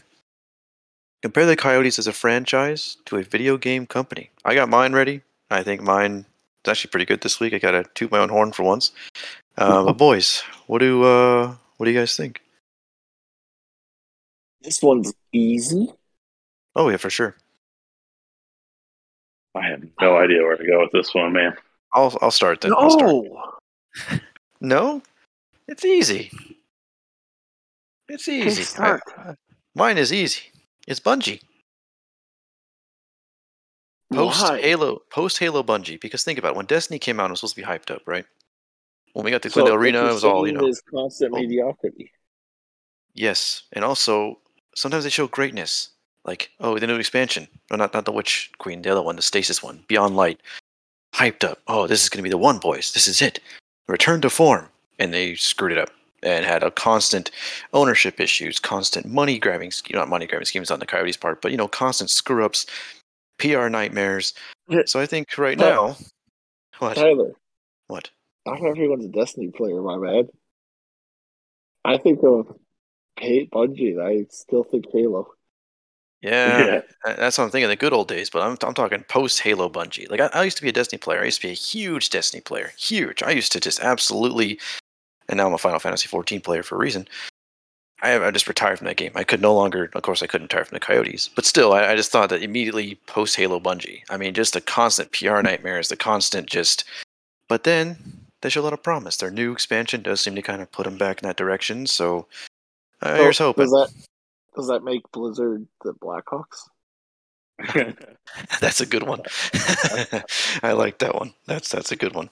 [1.22, 4.30] compare the Coyotes as a franchise to a video game company.
[4.46, 5.22] I got mine ready.
[5.50, 6.26] I think mine
[6.64, 7.54] is actually pretty good this week.
[7.54, 8.92] I got to toot my own horn for once.
[9.58, 12.42] Uh, but boys, what do uh, what do you guys think?
[14.62, 15.88] This one's easy.
[16.76, 17.36] Oh yeah, for sure.
[19.56, 21.56] I have no idea where to go with this one, man.
[21.94, 22.74] I'll I'll start then.
[22.76, 23.12] I'll start.
[23.12, 23.54] No,
[24.62, 25.02] No,
[25.68, 26.32] it's easy.
[28.10, 28.82] It's easy.
[28.82, 29.00] I-
[29.76, 30.42] mine is easy.
[30.88, 31.42] It's Bungie.
[34.14, 34.46] Post?
[34.62, 36.00] Halo, post Halo Bungie.
[36.00, 38.02] Because think about it, when Destiny came out, it was supposed to be hyped up,
[38.06, 38.26] right?
[39.16, 40.68] When we got to So Glendale Arena, it was all you know.
[40.68, 42.12] Is constant mediocrity.
[43.14, 44.40] Yes, and also
[44.76, 45.92] sometimes they show greatness,
[46.26, 49.22] like oh the new expansion, no not not the Witch Queen, the other one, the
[49.22, 50.42] Stasis one, Beyond Light,
[51.14, 51.62] hyped up.
[51.70, 52.92] Oh, this is gonna be the one, boys.
[52.92, 53.40] This is it.
[53.88, 54.68] Return to form,
[55.00, 55.92] and they screwed it up
[56.22, 57.32] and had a constant
[57.72, 61.58] ownership issues, constant money grabbing, not money grabbing schemes on the Coyotes part, but you
[61.58, 62.66] know constant screw ups.
[63.38, 64.34] PR nightmares.
[64.88, 65.96] So I think right now,
[66.80, 66.96] what?
[66.96, 67.32] Tyler,
[67.88, 68.10] What?
[68.46, 70.28] Not everyone's a Destiny player, my man.
[71.84, 72.56] I think of
[73.20, 74.02] Hate Bungie.
[74.02, 75.28] I still think Halo.
[76.22, 77.16] Yeah, Yeah.
[77.16, 77.70] that's what I'm thinking.
[77.70, 80.10] The good old days, but I'm I'm talking post Halo Bungie.
[80.10, 81.22] Like I, I used to be a Destiny player.
[81.22, 82.72] I used to be a huge Destiny player.
[82.78, 83.22] Huge.
[83.24, 84.60] I used to just absolutely,
[85.30, 87.08] and now I'm a Final Fantasy 14 player for a reason.
[88.02, 89.12] I I just retired from that game.
[89.16, 89.90] I could no longer.
[89.94, 92.42] Of course, I couldn't retire from the Coyotes, but still, I, I just thought that
[92.44, 94.02] immediately post Halo Bungie.
[94.10, 96.84] I mean, just the constant PR nightmares, the constant just.
[97.48, 97.98] But then
[98.46, 99.18] they show a lot of promise.
[99.18, 101.88] Their new expansion does seem to kind of put them back in that direction.
[101.88, 102.28] So
[103.02, 103.64] uh, So, here's hoping.
[103.64, 104.06] Does that
[104.56, 106.70] does that make Blizzard the Blackhawks?
[108.62, 109.24] That's a good one.
[110.62, 111.34] I like that one.
[111.48, 112.30] That's that's a good one.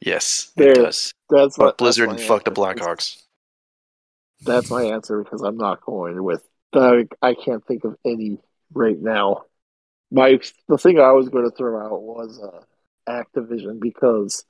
[0.00, 0.72] Yes, There.
[0.72, 1.14] it does.
[1.30, 2.50] That's what Blizzard that's and fuck the.
[2.50, 3.22] Blackhawks.
[4.42, 6.42] That's my answer because I'm not going with.
[6.74, 8.38] I, I can't think of any
[8.74, 9.44] right now.
[10.10, 12.60] My the thing I was going to throw out was uh,
[13.08, 14.44] Activision because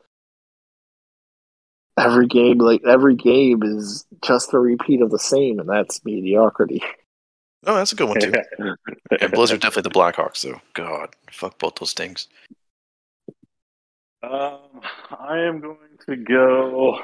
[1.98, 6.82] every game, like every game, is just a repeat of the same, and that's mediocrity.
[7.64, 8.32] Oh, that's a good one too.
[9.20, 10.60] And Blizzard definitely the Blackhawks though.
[10.74, 12.26] God, fuck both those things.
[14.22, 14.80] Um,
[15.10, 15.76] I am going
[16.06, 16.98] to go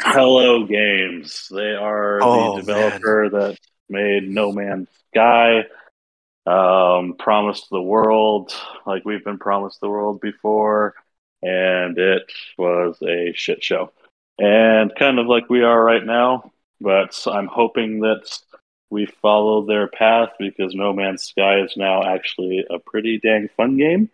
[0.00, 1.48] Hello Games.
[1.50, 3.58] They are Oh, the developer that
[3.88, 5.64] made No Man's Sky.
[6.46, 8.52] Um, promised the world
[8.86, 10.94] like we've been promised the world before,
[11.42, 12.22] and it
[12.56, 13.90] was a shit show.
[14.38, 18.38] And kind of like we are right now, but I'm hoping that
[18.90, 23.76] we follow their path because No Man's Sky is now actually a pretty dang fun
[23.76, 24.10] game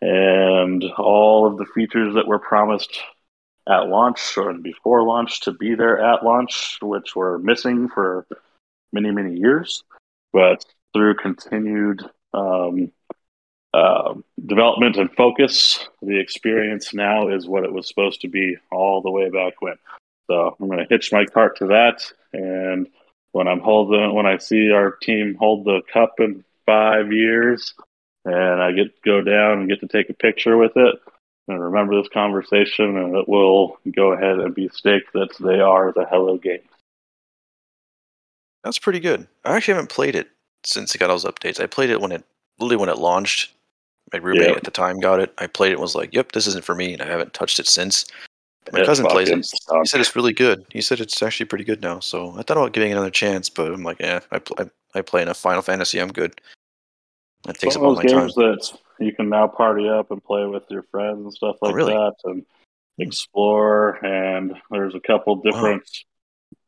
[0.00, 3.00] and all of the features that were promised
[3.68, 8.26] at launch or before launch to be there at launch, which were missing for
[8.92, 9.84] many, many years.
[10.32, 12.02] But through continued
[12.32, 12.90] um,
[13.72, 14.14] uh,
[14.46, 19.10] development and focus, the experience now is what it was supposed to be all the
[19.10, 19.76] way back when.
[20.28, 22.88] So I'm going to hitch my cart to that, and
[23.32, 27.74] when I'm holding, when I see our team hold the cup in five years,
[28.24, 30.96] and I get to go down and get to take a picture with it
[31.50, 35.92] and remember this conversation, and it will go ahead and be staked that they are
[35.92, 36.60] the Hello Game.
[38.62, 39.26] That's pretty good.
[39.44, 40.28] I actually haven't played it
[40.64, 41.60] since it got all those updates.
[41.60, 42.24] I played it when it
[42.58, 43.52] literally when it launched.
[44.12, 44.54] My roommate Yeah.
[44.56, 45.32] at the time got it.
[45.38, 47.58] I played it and was like, "Yep, this isn't for me," and I haven't touched
[47.60, 48.06] it since.
[48.72, 49.36] My It cousin plays it.
[49.36, 50.64] He said it's really good.
[50.70, 51.98] He said it's actually pretty good now.
[52.00, 54.56] So I thought about giving it another chance, but I'm like, yeah, I, pl-
[54.94, 55.98] I, I play enough Final Fantasy.
[56.00, 56.40] I'm good.
[57.44, 58.20] That takes up all of my those time.
[58.20, 61.68] games that you can now party up and play with your friends and stuff Oh,
[61.68, 61.94] like really?
[61.94, 62.44] that, and
[62.98, 64.04] explore.
[64.04, 65.88] And there's a couple different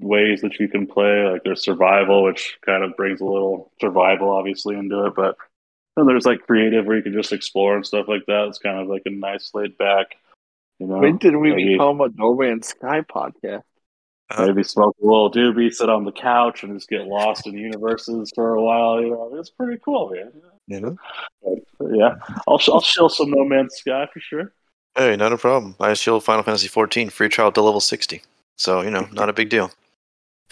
[0.01, 1.29] ways that you can play.
[1.29, 5.15] Like there's survival, which kind of brings a little survival, obviously, into it.
[5.15, 5.37] But
[5.97, 8.47] then there's like creative, where you can just explore and stuff like that.
[8.49, 10.07] It's kind of like a nice laid back.
[10.79, 13.63] You know, When did we maybe- become a No Man's Sky podcast?
[14.31, 17.53] Uh, Maybe smoke a little doobie, sit on the couch, and just get lost in
[17.53, 18.99] universes for a while.
[19.03, 20.33] You know, it's pretty cool, man.
[20.69, 20.97] you know?
[21.43, 22.15] But, yeah,
[22.49, 24.55] I'll I'll chill some No Man's Sky for sure.
[24.97, 25.77] Hey, not a problem.
[25.81, 28.23] I shield Final Fantasy 14 free trial to level 60.
[28.57, 29.71] So, you know, not a big deal.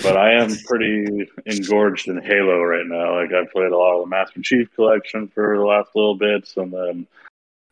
[0.03, 3.21] But I am pretty engorged in Halo right now.
[3.21, 6.57] Like I played a lot of the Master Chief Collection for the last little bits,
[6.57, 7.07] and then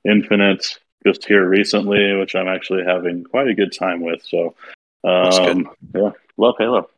[0.04, 4.22] Infinite just here recently, which I'm actually having quite a good time with.
[4.24, 4.54] So,
[5.02, 5.48] That's good.
[5.48, 6.88] um, yeah, love Halo.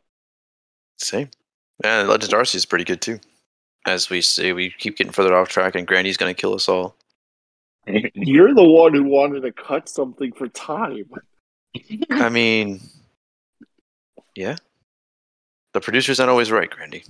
[0.97, 1.29] Same.
[1.83, 3.19] And Legends Arceus is pretty good too.
[3.85, 6.69] As we say, we keep getting further off track, and Granny's going to kill us
[6.69, 6.95] all.
[8.13, 11.09] You're the one who wanted to cut something for time.
[12.11, 12.81] I mean,
[14.35, 14.57] yeah.
[15.73, 17.03] The producer's not always right, Grandy.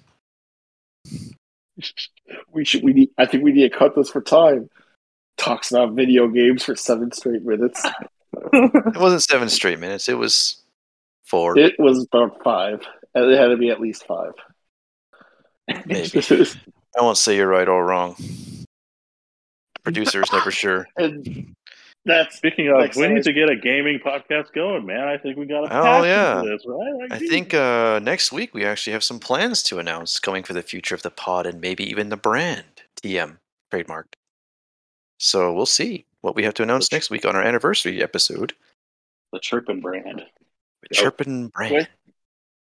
[2.53, 2.83] We should.
[2.83, 3.09] We need.
[3.17, 4.69] I think we need to cut this for time.
[5.37, 7.83] Talks about video games for seven straight minutes.
[8.53, 10.07] It wasn't seven straight minutes.
[10.07, 10.61] It was
[11.25, 11.57] four.
[11.57, 12.81] It was about five,
[13.13, 14.31] and it had to be at least five.
[15.85, 16.21] Maybe.
[16.97, 18.15] I won't say you're right or wrong.
[19.83, 20.87] Producer's never sure.
[20.95, 21.53] and
[22.05, 25.07] that's Speaking of, Next we need to get a gaming podcast going, man.
[25.07, 25.67] I think we got a
[25.99, 26.39] Oh, yeah.
[26.39, 26.93] into this, right?
[26.99, 27.29] Like, I geez.
[27.29, 30.95] think uh, next week we actually have some plans to announce coming for the future
[30.95, 32.65] of the pod and maybe even the brand
[33.03, 33.37] TM
[33.71, 34.13] trademarked.
[35.19, 38.53] So we'll see what we have to announce next week on our anniversary episode.
[39.31, 40.23] the Chirpin brand.
[40.81, 41.73] with Chirpin brand.
[41.75, 41.87] Wait.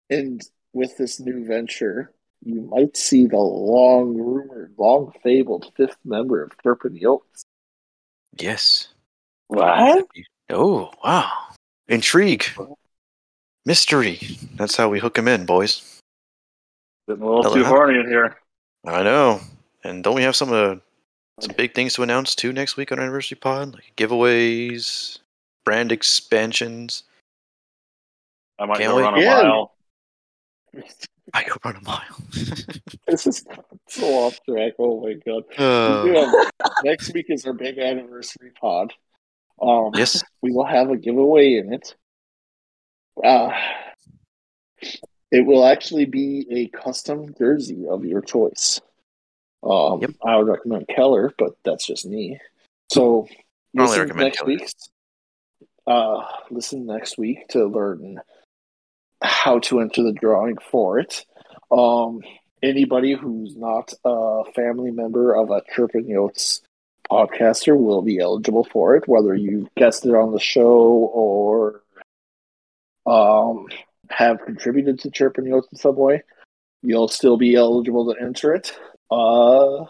[0.09, 0.41] and
[0.73, 2.13] with this new venture,
[2.45, 7.45] you might see the long rumored, long fabled fifth member of Turpin the Oaks.
[8.39, 8.89] Yes.
[9.49, 10.07] What?
[10.51, 11.31] Oh wow!
[11.89, 12.45] Intrigue,
[13.65, 14.21] mystery.
[14.55, 16.01] That's how we hook him in, boys.
[17.09, 17.69] Getting a little Hello, too huh?
[17.71, 18.37] horny in here.
[18.87, 19.41] I know.
[19.85, 20.77] And don't we have some uh,
[21.41, 25.19] some big things to announce too next week on Anniversary Pod, like giveaways,
[25.65, 27.05] brand expansions.
[28.59, 29.03] I might Can't go wait.
[29.03, 29.43] run a Yeah.
[29.43, 29.73] mile.
[31.35, 32.17] I go run a mile.
[33.07, 33.45] This is
[33.89, 34.73] so off track.
[34.81, 35.45] Oh my god.
[36.05, 36.51] We Uh, have-
[36.83, 38.93] next week is our big anniversary pod.
[39.61, 40.23] Um, yes.
[40.43, 41.95] we will have a giveaway in it.
[43.25, 43.51] Uh,
[45.33, 48.81] it will actually be a custom jersey of your choice.
[49.63, 50.11] Um, Yep.
[50.25, 52.39] I would recommend Keller, but that's just me.
[52.93, 53.27] So
[53.75, 54.49] listen recommend next Keller.
[54.49, 54.75] week's.
[55.87, 58.21] Uh, listen next week to learn
[59.23, 61.25] how to enter the drawing for it.
[61.71, 62.21] Um,
[62.63, 66.61] anybody who's not a family member of a Chirpin Yotes
[67.11, 70.79] podcaster will be eligible for it, whether you guessed it on the show
[71.13, 71.83] or
[73.07, 73.67] um,
[74.11, 76.23] have contributed to Chirpin Yotes in some way.
[76.83, 78.77] You'll still be eligible to enter it.
[79.11, 79.87] Uh,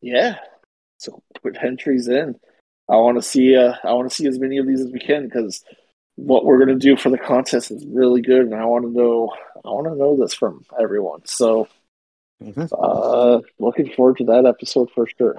[0.00, 0.36] yeah.
[0.98, 2.36] So put entries in.
[2.88, 3.56] I want to see.
[3.56, 5.64] Uh, I want to see as many of these as we can because
[6.16, 8.90] what we're going to do for the contest is really good, and I want to
[8.90, 9.32] know.
[9.64, 11.24] I want to know this from everyone.
[11.24, 11.66] So,
[12.42, 12.68] Mhm.
[12.78, 15.36] uh, looking forward to that episode for sure.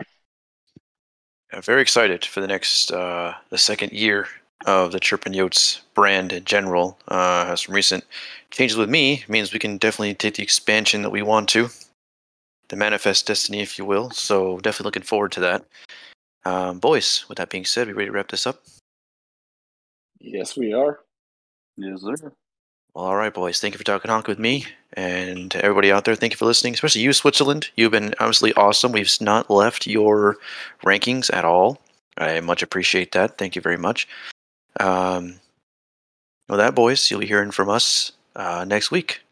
[1.56, 4.28] I'm very excited for the next, uh, the second year
[4.66, 7.00] of the Chirpin Yotes brand in general.
[7.08, 8.04] Uh, has some recent
[8.52, 9.24] changes with me.
[9.30, 11.70] Means we can definitely take the expansion that we want to,
[12.68, 14.10] the manifest destiny, if you will.
[14.10, 15.66] So definitely looking forward to that.
[16.44, 18.62] Um, boys, with that being said, we ready to wrap this up?
[20.20, 21.00] Yes, we are.
[21.78, 22.34] Yes, sir.
[22.96, 23.60] Well, all right, boys.
[23.60, 26.74] Thank you for talking honk with me, and everybody out there, thank you for listening.
[26.74, 27.70] Especially you, Switzerland.
[27.76, 28.94] You've been absolutely awesome.
[28.94, 30.38] We've not left your
[30.82, 31.82] rankings at all.
[32.18, 33.38] I much appreciate that.
[33.38, 34.08] Thank you very much.
[34.80, 35.42] Um,
[36.48, 39.25] with that, boys, you'll be hearing from us uh, next week.